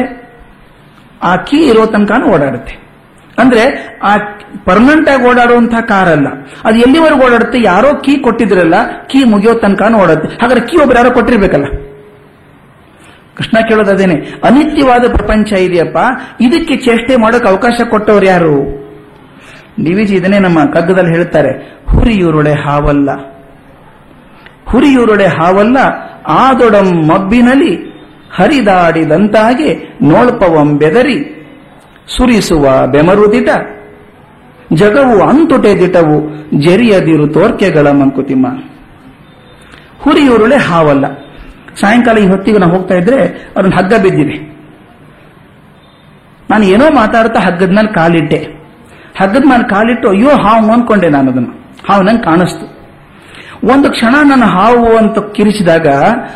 [1.22, 2.75] ಆ ಕೀ ಇರೋ ತನಕನೂ ಓಡಾಡುತ್ತೆ.
[3.38, 3.62] ಅಂದ್ರೆ
[4.03, 4.12] ಆ
[4.64, 6.29] ಪರ್ಮನೆಂಟ್ ಆಗಿ ಓಡಾಡುವಂತಹ ಕಾರ್ ಅಲ್ಲ
[6.64, 7.59] ಅದು ಎಲ್ಲಿವರೆಗೂ ಓಡಾಡುತ್ತೆ?
[7.64, 10.38] ಯಾರೋ ಕೀ ಕೊಟ್ಟಿದ್ರಲ್ಲ, ಕೀ ಮುಗಿಯೋ ತನಕನೂ ಓಡಾಡುತ್ತೆ.
[10.42, 11.66] ಹಾಗಾದ್ರೆ ಕೀ ಒಬ್ರು ಯಾರೋ ಕೊಟ್ಟಿರ್ಬೇಕಲ್ಲ.
[13.37, 13.90] ಕೃಷ್ಣ ಕೇಳೋದು
[14.44, 15.99] ಅನಿತ್ಯವಾದ ಪ್ರಪಂಚ ಇದೆಯಪ್ಪ.
[16.40, 18.55] ಇದಕ್ಕೆ ಚೇಷ್ಟೆ ಮಾಡೋಕೆ ಅವಕಾಶ ಕೊಟ್ಟವ್ರು ಯಾರು?
[19.85, 21.51] ಡಿವಿಜಿ ಇದನ್ನೇ ನಮ್ಮ ಕಗ್ಗದಲ್ಲಿ ಹೇಳ್ತಾರೆ,
[21.90, 23.11] ಹುರಿಯೂರುಳೆ ಹಾವಲ್ಲ.
[24.68, 25.76] ಹುರಿಯೂರುಳೆ ಹಾವಲ್ಲ
[26.26, 27.96] ಆದೊಡಂ ಮಬ್ಬಿನಲ್ಲಿ
[28.35, 31.33] ಹರಿದಾಡಿದಂತಾಗೆ ನೋಳ್ಪವಂ ಬೆದರಿ
[32.16, 33.48] ಸುರಿಸುವ ಬೆಮರುದಿಟ
[34.72, 38.46] ಜಗವು ಅಂತುಟೆ ದಿಟವು ಜರಿಯದಿರು ತೋರ್ಕೆಗಳ ಮಂಕುತಿಮ್ಮ.
[39.98, 41.07] ಹುರಿಯುರುಳೆ ಹಾವಲ್ಲ.
[41.81, 43.22] ಸಾಯಂಕಾಲ ಈ ಹೊತ್ತಿಗೆ ನಾವು ಹೋಗ್ತಾ ಇದ್ರೆ
[43.57, 44.57] ಅವ್ರನ್ನ ಹಗ್ಗ ಬಿದ್ದಿದೆ.
[46.50, 48.48] ನಾನು ಏನೋ ಮಾತಾಡ್ತಾ ಹಗ್ಗದ ಮೇಲೆ ಕಾಲಿಟ್ಟೆ.
[49.22, 51.66] ಹಗ್ಗದ ಮೇಲೆ ಕಾಲಿಟ್ಟು ಅಯ್ಯೋ ಹಾವು ಅನ್ಕೊಂಡೆ ನಾನು ಅದನ್ನು.
[51.90, 52.75] ಹಾವು ನಂಗೆ ಕಾಣಿಸ್ತು.
[53.64, 55.86] ಒಂದು ಕ್ಷಣ ನನ್ನ ಹಾವು ಅಂತ ಕಿರಿಸಿದಾಗ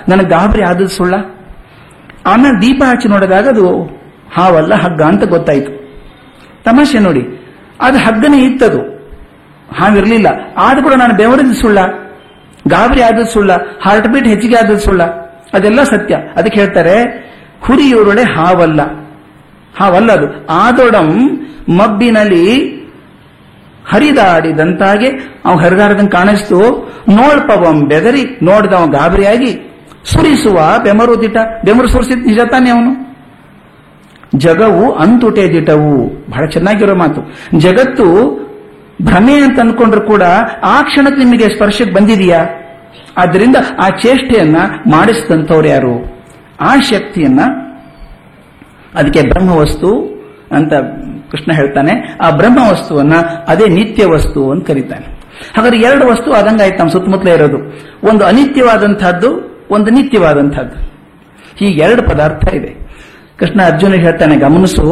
[0.09, 1.14] ನನಗೆ ಗಾಬರಿ ಆದದ್ದು ಸುಳ್ಳ?
[2.26, 3.83] ಆಮೇಲೆ ದೀಪ ಹಚ್ಚಿ ನೋಡಿದಾಗ ಅದು
[4.37, 5.80] ಹಾವಲ್ಲ, ಹಗ್ಗ ಅಂತ ಗೊತ್ತಾಯಿತು.
[6.64, 8.80] ತಮಾಷೆ ನೋಡಿ, ಅದು ಹಗ್ಗನೇ ಇತ್ತದು.
[9.78, 10.26] ಹಾವಿರಲಿಲ್ಲ.
[10.56, 11.78] ಆದ್ರೂ ಕೂಡ ನಾನು ಬೆವರಿದ ಸುಳ್ಳ.
[12.68, 13.52] ಗಾಬರಿ ಆದದ್ದು ಸುಳ್ಳ
[13.83, 15.02] ಹಾರ್ಟ್ ಬೀಟ್ ಹೆಚ್ಚಿಗೆ ಆದದ್ದು ಸುಳ್ಳ.
[15.54, 16.16] ಅದೆಲ್ಲ ಸತ್ಯ.
[16.37, 17.02] ಅದಕ್ಕೆ ಹೇಳ್ತಾರೆ,
[17.61, 18.83] ಹುರಿಯೂರುಳೆ ಹಾವಲ್ಲ.
[19.80, 20.46] ಹಾವಲ್ಲ ಅದು.
[20.46, 21.20] ಆದೊಡಂ
[21.68, 22.80] ಮಬ್ಬಿನಲ್ಲಿ
[23.92, 25.09] ಹರಿದಾಡಿದಂತಾಗೆ
[25.44, 26.59] ಅವ ಹರಿದಾಡದಂಗೆ ಕಾಣಿಸ್ತು.
[27.09, 29.70] ನೋಳ್ಪವಂ ಬೆದರಿ, ನೋಡ್ದವ ಗಾಬರಿಯಾಗಿ
[30.05, 33.11] ಸುರಿಸುವ ಬೆಮರು ದಿಟ, ಬೆಮರು ಸುರಿಸಿದ ನಿಜ ತಾನೆ ಅವನು.
[34.37, 36.09] ಜಗವು ಅಂತುಟೆ ದಿಟವು.
[36.31, 37.35] ಬಹಳ ಚೆನ್ನಾಗಿರೋ ಮಾತು.
[37.59, 38.07] ಜಗತ್ತು
[39.03, 40.22] ಭ್ರಮೆ ಅಂತ ಅನ್ಕೊಂಡ್ರು ಕೂಡ
[40.62, 42.46] ಆ ಕ್ಷಣಕ್ಕೆ ನಿಮಗೆ ಸ್ಪರ್ಶಕ್ಕೆ ಬಂದಿದೆಯಾ?
[43.18, 44.57] ಆದ್ದರಿಂದ ಆ ಚೇಷ್ಟೆಯನ್ನ
[44.90, 46.22] ಮಾಡಿಸಿದಂಥವ್ರು ಯಾರು?
[46.61, 47.40] ಆ ಶಕ್ತಿಯನ್ನ,
[48.94, 49.90] ಅದಕ್ಕೆ ಬ್ರಹ್ಮವಸ್ತು
[50.53, 50.72] ಅಂತ
[51.31, 53.14] ಕೃಷ್ಣ ಹೇಳ್ತಾನೆ, ಆ ಬ್ರಹ್ಮ ವಸ್ತುವನ್ನ
[53.49, 55.21] ಅದೇ ನಿತ್ಯ ವಸ್ತು ಅಂತ ಕರೀತಾನೆ.
[55.57, 57.59] ಹಾಗಾದ್ರೆ ಎರಡು ವಸ್ತು ಆದಂಗಾಯ್ತು ನಮ್ಮ ಸುತ್ತಮುತ್ತಲೇ ಇರೋದು.
[58.09, 59.29] ಒಂದು ಅನಿತ್ಯವಾದಂತಹದ್ದು
[59.71, 60.90] ಒಂದು ನಿತ್ಯವಾದಂತಹದ್ದು
[61.57, 62.90] ಹೀಗೆ ಎರಡು ಪದಾರ್ಥ ಇದೆ.
[63.37, 64.85] ಕೃಷ್ಣ ಅರ್ಜುನ ಹೇಳ್ತಾನೆ, ಗಮನಿಸು,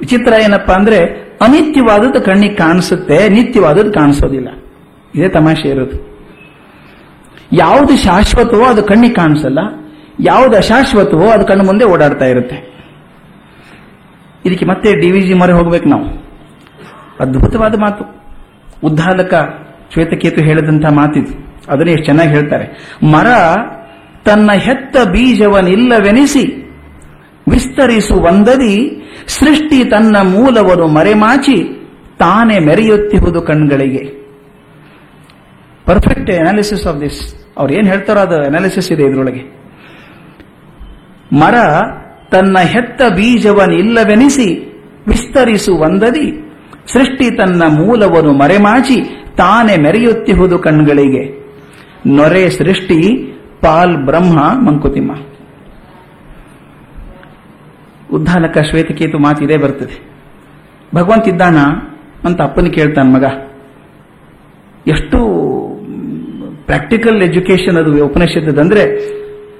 [0.00, 1.04] ವಿಚಿತ್ರ ಏನಪ್ಪಾ ಅಂದ್ರೆ
[1.40, 4.48] ಅನಿತ್ಯವಾದದ್ದು ಕಣ್ಣಿಗೆ ಕಾಣಿಸುತ್ತೆ, ನಿತ್ಯವಾದದ್ದು ಕಾಣಿಸೋದಿಲ್ಲ.
[5.14, 6.10] ಇದೇ ತಮಾಷೆ ಇರೋದು.
[7.52, 9.58] ಯಾವುದು ಶಾಶ್ವತವೋ ಅದು ಕಣ್ಣಿಗೆ ಕಾಣಿಸಲ್ಲ,
[10.20, 12.69] ಯಾವುದು ಅಶಾಶ್ವತವೋ ಅದು ಕಣ್ಣು ಮುಂದೆ ಓಡಾಡ್ತಾ ಇರುತ್ತೆ.
[14.46, 16.04] ಇದಕ್ಕೆ ಮತ್ತೆ ಡಿ ವಿ ಜಿ ಮೊರೆ ಹೋಗ್ಬೇಕು ನಾವು.
[17.20, 18.20] ಅದ್ಭುತವಾದ ಮಾತು.
[18.84, 19.34] ಉದ್ದಾಲಕ
[19.92, 21.50] ಶ್ವೇತಕೇತು ಹೇಳಿದಂತಹ ಮಾತಿದು.
[21.68, 22.94] ಅದನ್ನೇ ಎಷ್ಟು ಚೆನ್ನಾಗಿ ಹೇಳ್ತಾರೆ.
[23.12, 23.26] ಮರ
[24.24, 26.70] ತನ್ನ ಹೆತ್ತ ಬೀಜವನ್ನಿಲ್ಲವೆನಿಸಿ
[27.50, 34.20] ವಿಸ್ತರಿಸುವಂದದಿ ಸೃಷ್ಟಿ ತನ್ನ ಮೂಲವನ್ನು ಮರೆಮಾಚಿ ತಾನೇ ಮೆರೆಯುತ್ತಿರುವುದು ಕಣ್ಗಳಿಗೆ.
[35.86, 39.60] ಪರ್ಫೆಕ್ಟ್ ಅನಾಲಿಸಿಸ್ ಆಫ್ ದಿಸ್ ಅವ್ರು ಏನ್ ಹೇಳ್ತಾರೋ ಅದು ಅನಾಲಿಸಿಸ್ ಇದೆ ಇದರೊಳಗೆ.
[41.32, 41.54] ಮರ
[42.30, 44.74] ತನ್ನ ಹೆತ್ತ ಬೀಜವನ್ನಿಲ್ಲವೆನಿಸಿ
[45.08, 46.50] ವಿಸ್ತರಿಸುವಂದದಿ
[46.92, 51.44] ಸೃಷ್ಟಿ ತನ್ನ ಮೂಲವನ್ನು ಮರೆಮಾಚಿ ತಾನೇ ಮೆರೆಯುತ್ತಿಹುದು ಕಣ್ಗಳಿಗೆ.
[52.06, 55.12] ನೊರೆ ಸೃಷ್ಟಿ, ಪಾಲ್ ಬ್ರಹ್ಮ ಮಂಕುತಿಮ್ಮ.
[58.12, 60.10] ಉದ್ದಾಲಕ ಶ್ವೇತಕೇತು ಮಾತಿದೆ ಬರ್ತದೆ.
[60.94, 61.56] ಭಗವಂತ ಇದ್ದಾನ
[62.24, 63.24] ಅಂತ ಅಪ್ಪನ ಕೇಳ್ತಾನೆ ಮಗ.
[64.86, 65.18] ಎಷ್ಟು
[66.66, 68.82] ಪ್ರಾಕ್ಟಿಕಲ್ ಎಜುಕೇಶನ್ ಅದು ಉಪನಿಷತ್ತದಂದ್ರೆ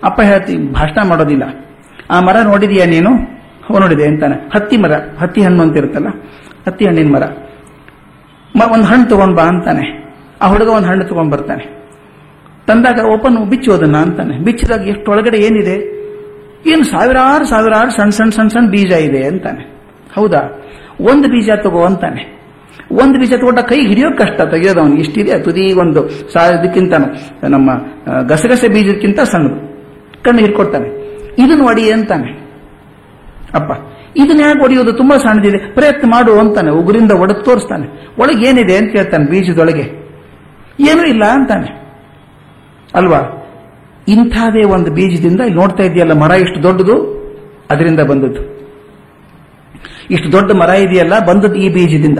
[0.05, 1.70] ಅಪ್ಪ ಹೇಳ್ತಿ ಭಾಷಣ ಮಾಡೋದಿಲ್ಲ.
[2.11, 3.11] ಆ ಮರ ನೋಡಿದೀಯ ನೀನು?
[3.65, 6.09] ಹೋ ನೋಡಿದೆ ಅಂತಾನೆ ಹತ್ತಿ ಮರ, ಹತ್ತಿ ಹಣ್ಣು ಅಂತ ಇರುತ್ತಲ್ಲ?
[6.67, 7.23] ಹತ್ತಿ ಹಣ್ಣಿನ ಮರ.
[8.73, 10.15] ಒಂದು ಹಣ್ಣು ತಗೊಂಡ್ ಬಾ ಅಂತಾನೆ.
[10.43, 11.81] ಆ ಹುಡುಗ ಒಂದು ಹಣ್ಣು ತಗೊಂಡ್ ಬರ್ತಾನೆ.
[12.67, 14.39] ತಂದಾಗ ಓಪನ್ ಬಿಚ್ಚು ಅದನ್ನ ಅಂತಾನೆ.
[14.39, 16.01] ಬಿಚ್ಚಿದಾಗ ಎಷ್ಟು ಒಳಗಡೆ ಏನಿದೆ?
[16.67, 19.63] ಏನು ಸಾವಿರಾರು ಸಾವಿರಾರು ಸಣ್ಣ ಸಣ್ಣ ಸಣ್ಣ ಸಣ್ಣ ಬೀಜ ಇದೆ ಅಂತಾನೆ.
[20.15, 20.65] ಹೌದಾ?
[21.01, 22.41] ಒಂದು ಬೀಜ ತಗೋ ಅಂತಾನೆ.
[22.93, 24.41] ಒಂದು ಬೀಜ ತಗೊಂಡ ಕೈ ಹಿಡಿಯೋ ಕಷ್ಟ.
[24.41, 26.09] ತೆಗೆಯೋದು ಅವನು ಇಷ್ಟಿದೆ, ತುದಿ ಒಂದು.
[26.33, 26.93] ಸಾವಿರದಕ್ಕಿಂತ
[27.45, 27.71] ನಮ್ಮ
[28.29, 29.71] ಗಸಗಸೆ ಬೀಜಕ್ಕಿಂತ ಸಣ್ಣದು.
[30.23, 31.00] ಕಣ್ಣು ಹಿಡ್ಕೊಡ್ತಾನೆ.
[31.45, 32.33] ಇದನ್ನು ಒಡಿ ಅಂತಾನೆ.
[33.55, 33.73] ಅಪ್ಪ
[34.17, 35.59] ಇದನ್ನ ಯಾಕೆ ಒಡೆಯೋದು ತುಂಬಾ ಸಣ್ಣದಿದೆ.
[35.59, 36.71] ಪ್ರಯತ್ನ ಮಾಡು ಅಂತಾನೆ.
[36.71, 38.13] ಉಗುರಿಂದ ಒಡೆದು ತೋರಿಸ್ತಾನೆ.
[38.19, 40.01] ಒಳಗೆ ಏನಿದೆ ಅಂತ ಕೇಳ್ತಾನೆ ಬೀಜದೊಳಗೆ.
[40.81, 41.81] ಏನೂ ಇಲ್ಲ ಅಂತಾನೆ.
[42.95, 43.37] ಅಲ್ವಾ?
[44.09, 47.21] ಇಂಥದೇ ಒಂದು ಬೀಜದಿಂದ ಇಲ್ಲಿ ನೋಡ್ತಾ ಇದೆಯಲ್ಲ, ಮರ ಇಷ್ಟು ದೊಡ್ಡದು,
[47.71, 48.61] ಅದರಿಂದ ಬಂದದ್ದು.
[50.11, 52.19] ಇಷ್ಟು ದೊಡ್ಡ ಮರ ಇದೆಯಲ್ಲ, ಬಂದದ್ದು ಈ ಬೀಜದಿಂದ.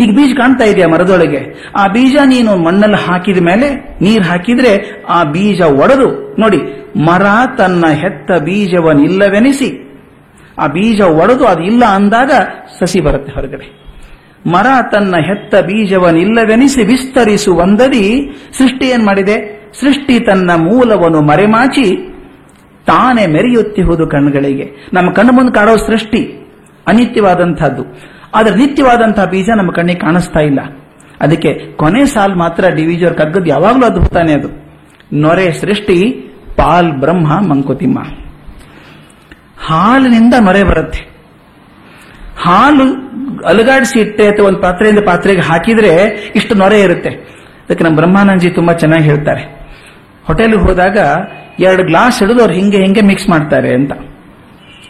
[0.00, 1.40] ಈಗ ಬೀಜ ಕಾಣ್ತಾ ಇದೆಯಾ ಮರದೊಳಗೆ?
[1.76, 3.68] ಆ ಬೀಜ ನೀನು ಮಣ್ಣಲ್ಲಿ ಹಾಕಿದ ಮೇಲೆ
[4.00, 4.72] ನೀರು ಹಾಕಿದ್ರೆ
[5.08, 6.08] ಆ ಬೀಜ ಒಡೆದು,
[6.38, 6.60] ನೋಡಿ,
[7.06, 7.24] ಮರ
[7.58, 9.70] ತನ್ನ ಹೆತ್ತ ಬೀಜವನ್ನಿಲ್ಲವೆನಿಸಿ
[10.58, 12.32] ಆ ಬೀಜ ಒಡೆದು ಅದು ಇಲ್ಲ ಅಂದಾಗ
[12.78, 13.66] ಸಸಿ ಬರುತ್ತೆ ಹೊರಗಡೆ.
[14.46, 18.04] ಮರ ತನ್ನ ಹೆತ್ತ ಬೀಜವನ್ನಿಲ್ಲವೆನಿಸಿ ವಿಸ್ತರಿಸುವಂದದಿ
[18.58, 19.36] ಸೃಷ್ಟಿ ಏನ್ ಮಾಡಿದೆ?
[19.80, 21.88] ಸೃಷ್ಟಿ ತನ್ನ ಮೂಲವನ್ನು ಮರೆಮಾಚಿ
[22.86, 26.22] ತಾನೇ ಮೆರೆಯುತ್ತಿಹುದು ಕಣ್ಣುಗಳಿಗೆ ನಮ್ಮ ಕಣ್ಣು ಮುಂದೆ ಕಾಡೋ ಸೃಷ್ಟಿ
[26.86, 27.84] ಅನಿತ್ಯವಾದಂತಹದ್ದು
[28.34, 30.60] ಆದ್ರೆ ನಿತ್ಯವಾದಂತಹ ಬೀಜ ನಮ್ಮ ಕಣ್ಣಿಗೆ ಕಾಣಿಸ್ತಾ ಇಲ್ಲ.
[31.20, 34.48] ಅದಕ್ಕೆ ಕೊನೆ ಸಾಲ್ ಮಾತ್ರ ಡಿವಿಜರ್ ಕಗ್ಗದ್ ಯಾವಾಗಲೂ ಅದ್ಭುತಾನೆ ಅದು.
[35.12, 36.10] ನೊರೆ ಸೃಷ್ಟಿ,
[36.56, 37.98] ಪಾಲ್ ಬ್ರಹ್ಮ, ಮಂಕುತಿಮ್ಮ.
[39.66, 41.10] ಹಾಲಿನಿಂದ ನೊರೆ ಬರುತ್ತೆ.
[42.40, 43.10] ಹಾಲು
[43.42, 45.96] ಅಲುಗಾಡಿಸಿ ಇಟ್ಟೆ ಅಥವಾ ಒಂದು ಪಾತ್ರೆಯಿಂದ ಪಾತ್ರೆಗೆ ಹಾಕಿದ್ರೆ
[46.36, 47.10] ಇಷ್ಟು ನೊರೆ ಇರುತ್ತೆ.
[47.68, 49.42] ಅದಕ್ಕೆ ನಮ್ಮ ಬ್ರಹ್ಮಾನಂದಜಿ ತುಂಬಾ ಚೆನ್ನಾಗಿ ಹೇಳ್ತಾರೆ.
[50.24, 50.98] ಹೋಟೆಲ್ಗೆ ಹೋದಾಗ
[51.58, 53.92] ಎರಡು ಗ್ಲಾಸ್ ಹಿಡಿದು ಅವ್ರು ಹಿಂಗೆ ಹಿಂಗೆ ಮಿಕ್ಸ್ ಮಾಡ್ತಾರೆ ಅಂತ.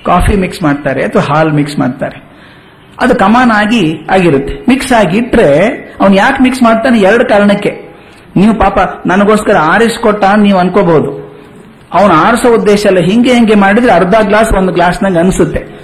[0.07, 2.30] ಕಾಫಿ ಮಿಕ್ಸ್ ಮಾಡ್ತಾರೆ ಅಥವಾ ಹಾಲು ಮಿಕ್ಸ್ ಮಾಡ್ತಾರೆ.
[3.01, 4.65] ಅದು ಕಮಾನ್ ಆಗಿ ಆಗಿರುತ್ತೆ.
[4.69, 5.67] ಮಿಕ್ಸ್ ಆಗಿಟ್ರೆ
[6.01, 7.01] ಅವ್ನು ಯಾಕೆ ಮಿಕ್ಸ್ ಮಾಡ್ತಾನೆ?
[7.01, 7.91] ಎರಡು ಕಾರಣಕ್ಕೆ.
[8.37, 11.21] ನೀವು ಪಾಪ ನನಗೋಸ್ಕರ ಆರಿಸ್ಕೊಟ್ಟ ಅಂತ ನೀವು ಅನ್ಕೋಬಹುದು.
[11.93, 15.81] ಅವನು ಆರಿಸೋ ಉದ್ದೇಶ ಅಲ್ಲ ಹಿಂಗೆ ಹಿಂಗೆ ಮಾಡಿದ್ರೆ ಅರ್ಧ ಗ್ಲಾಸ್ ಒಂದು ಗ್ಲಾಸ್ ನಂಗೆ ಅನ್ಸುತ್ತೆ.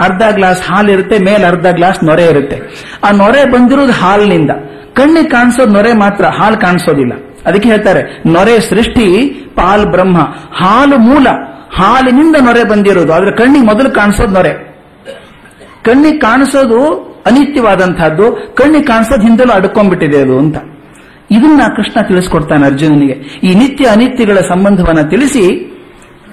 [0.00, 2.56] ಅರ್ಧ ಗ್ಲಾಸ್ ಹಾಲು ಇರುತ್ತೆ, ಮೇಲೆ ಅರ್ಧ ಗ್ಲಾಸ್ ನೊರೆ ಇರುತ್ತೆ.
[3.04, 4.50] ಆ ನೊರೆ ಬಂದಿರೋದು ಹಾಲಿನಿಂದ.
[4.94, 7.12] ಕಣ್ಣಿಗೆ ಕಾಣಿಸೋದು ನೊರೆ ಮಾತ್ರ, ಹಾಲು ಕಾಣಿಸೋದಿಲ್ಲ.
[7.46, 10.18] ಅದಕ್ಕೆ ಹೇಳ್ತಾರೆ, ನೊರೆ ಸೃಷ್ಟಿ, ಪಾಲ್ ಬ್ರಹ್ಮ.
[10.54, 11.26] ಹಾಲು ಮೂಲ.
[11.74, 14.65] ಹಾಲಿನಿಂದ ನೊರೆ ಬಂದಿರೋದು, ಆದ್ರೆ ಕಣ್ಣಿಗೆ ಮೊದಲು ಕಾಣಿಸೋದು ನೊರೆ.
[15.86, 16.80] ಕಣ್ಣಿಗೆ ಕಾಣಿಸೋದು
[17.26, 20.56] ಅನಿತ್ಯವಾದಂತಹದ್ದು ಕಣ್ಣಿಗೆ ಕಾಣಿಸೋದು ಹಿಂದೆಲ್ಲೂ ಅಡ್ಕೊಂಡ್ಬಿಟ್ಟಿದೆ ಅದು ಅಂತ.
[21.30, 23.12] ಇದನ್ನ ಕೃಷ್ಣ ತಿಳಿಸ್ಕೊಡ್ತಾನೆ ಅರ್ಜುನನಿಗೆ.
[23.42, 25.72] ಈ ನಿತ್ಯ ಅನಿತ್ಯಗಳ ಸಂಬಂಧವನ್ನ ತಿಳಿಸಿ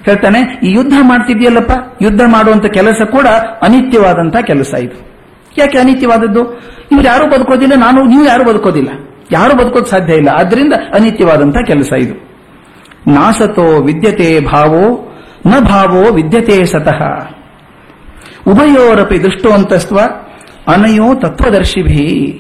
[0.06, 1.72] ಹೇಳ್ತಾನೆ, ಈ ಯುದ್ಧ ಮಾಡ್ತಿದ್ಯಲ್ಲಪ್ಪ?
[2.02, 3.28] ಯುದ್ಧ ಮಾಡುವಂತ ಕೆಲಸ ಕೂಡ
[3.62, 4.98] ಅನಿತ್ಯವಾದಂತಹ ಕೆಲಸ ಇದು.
[5.58, 6.42] ಯಾಕೆ ಅನಿತ್ಯವಾದದ್ದು?
[6.92, 8.90] ಇವ್ರು ಯಾರು ಬದುಕೋದಿಲ್ಲ, ನಾನು, ನೀವು ಯಾರು ಬದುಕೋದಿಲ್ಲ.
[9.32, 10.30] ಯಾರು ಬದುಕೋದು ಸಾಧ್ಯ ಇಲ್ಲ.
[10.30, 12.16] ಆದ್ರಿಂದ ಅನಿತ್ಯವಾದಂತಹ ಕೆಲಸ ಇದು.
[13.08, 15.14] ನಾಸತೋ ವಿದ್ಯತೆ ಭಾವೋ,
[15.46, 17.02] ನ ಭಾವೋ ವಿದ್ಯತೆ ಸತಃ.
[18.48, 20.00] ಉಭಯೋರಪಿ ದುಷ್ಟೋಂತಸ್ತ್ವ
[20.68, 22.40] ಅನಯೋ ತತ್ವದರ್ಶಿಭಿ.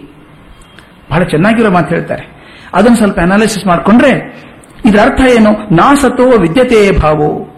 [1.11, 2.33] ಬಹಳ ಚೆನ್ನಾಗಿರೋ ಮಾತು ಹೇಳ್ತಾರೆ.
[2.73, 4.43] ಅದನ್ನು ಸ್ವಲ್ಪ ಅನಾಲಿಸಿಸ್ ಮಾಡಿಕೊಂಡ್ರೆ
[4.85, 5.75] ಇದರ ಅರ್ಥ ಏನು?
[5.75, 7.49] ನಾಸತೋ ವಿದ್ಯತೆಯೇ ಭಾವೋ.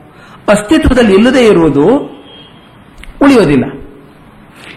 [0.50, 1.88] ಅಸ್ತಿತ್ವದಲ್ಲಿ ಇಲ್ಲದೆ ಇರುವುದು
[3.22, 3.66] ಉಳಿಯೋದಿಲ್ಲ.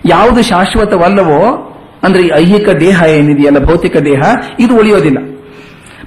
[0.06, 1.64] ಯಾವುದು ಶಾಶ್ವತವಲ್ಲವೋ,
[2.02, 4.20] ಅಂದ್ರೆ ಈ ಐಹಿಕ ದೇಹ ಏನಿದೆಯಲ್ಲ, ಭೌತಿಕ ದೇಹ,
[4.60, 5.18] ಇದು ಉಳಿಯೋದಿಲ್ಲ.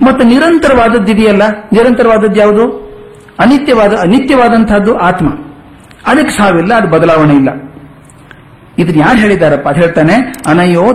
[0.06, 1.41] ಮತ್ತು ನಿರಂತರವಾದದ್ದಿದೆಯಲ್ಲ?
[1.74, 2.91] ನಿರಂತರವಾದದ್ದು ಯಾವುದು?
[3.39, 5.28] ಅನಿತ್ಯವಾದ, ಅನಿತ್ಯವಾದಂತಹದ್ದು ಆತ್ಮ.
[6.08, 7.50] ಅದಕ್ಕೆ ಸಾವಿಲ್ಲ, ಅದು ಬದಲಾವಣೆ ಇಲ್ಲ.
[8.78, 9.68] ಇದನ್ನ ಯಾರು ಹೇಳಿದಾರಪ್ಪ?
[9.68, 10.14] ಅದು ಹೇಳ್ತಾನೆ,
[10.48, 10.94] ಅನಯೋ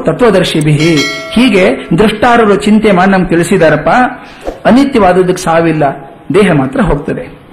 [0.65, 0.95] ಬಿಹಿ
[1.33, 1.65] ಹೀಗೆ
[1.99, 3.89] ದೃಷ್ಟಾರರು ಚಿಂತೆ ಮಾಡಿ ನಮ್ಗೆ ತಿಳಿಸಿದಾರಪ್ಪ
[4.67, 5.85] ಅನಿತ್ಯವಾದದಕ್ಕೆ ಸಾವಿಲ್ಲ,
[6.35, 7.46] ದೇಹ ಮಾತ್ರ ಹೋಗ್ತದೆ.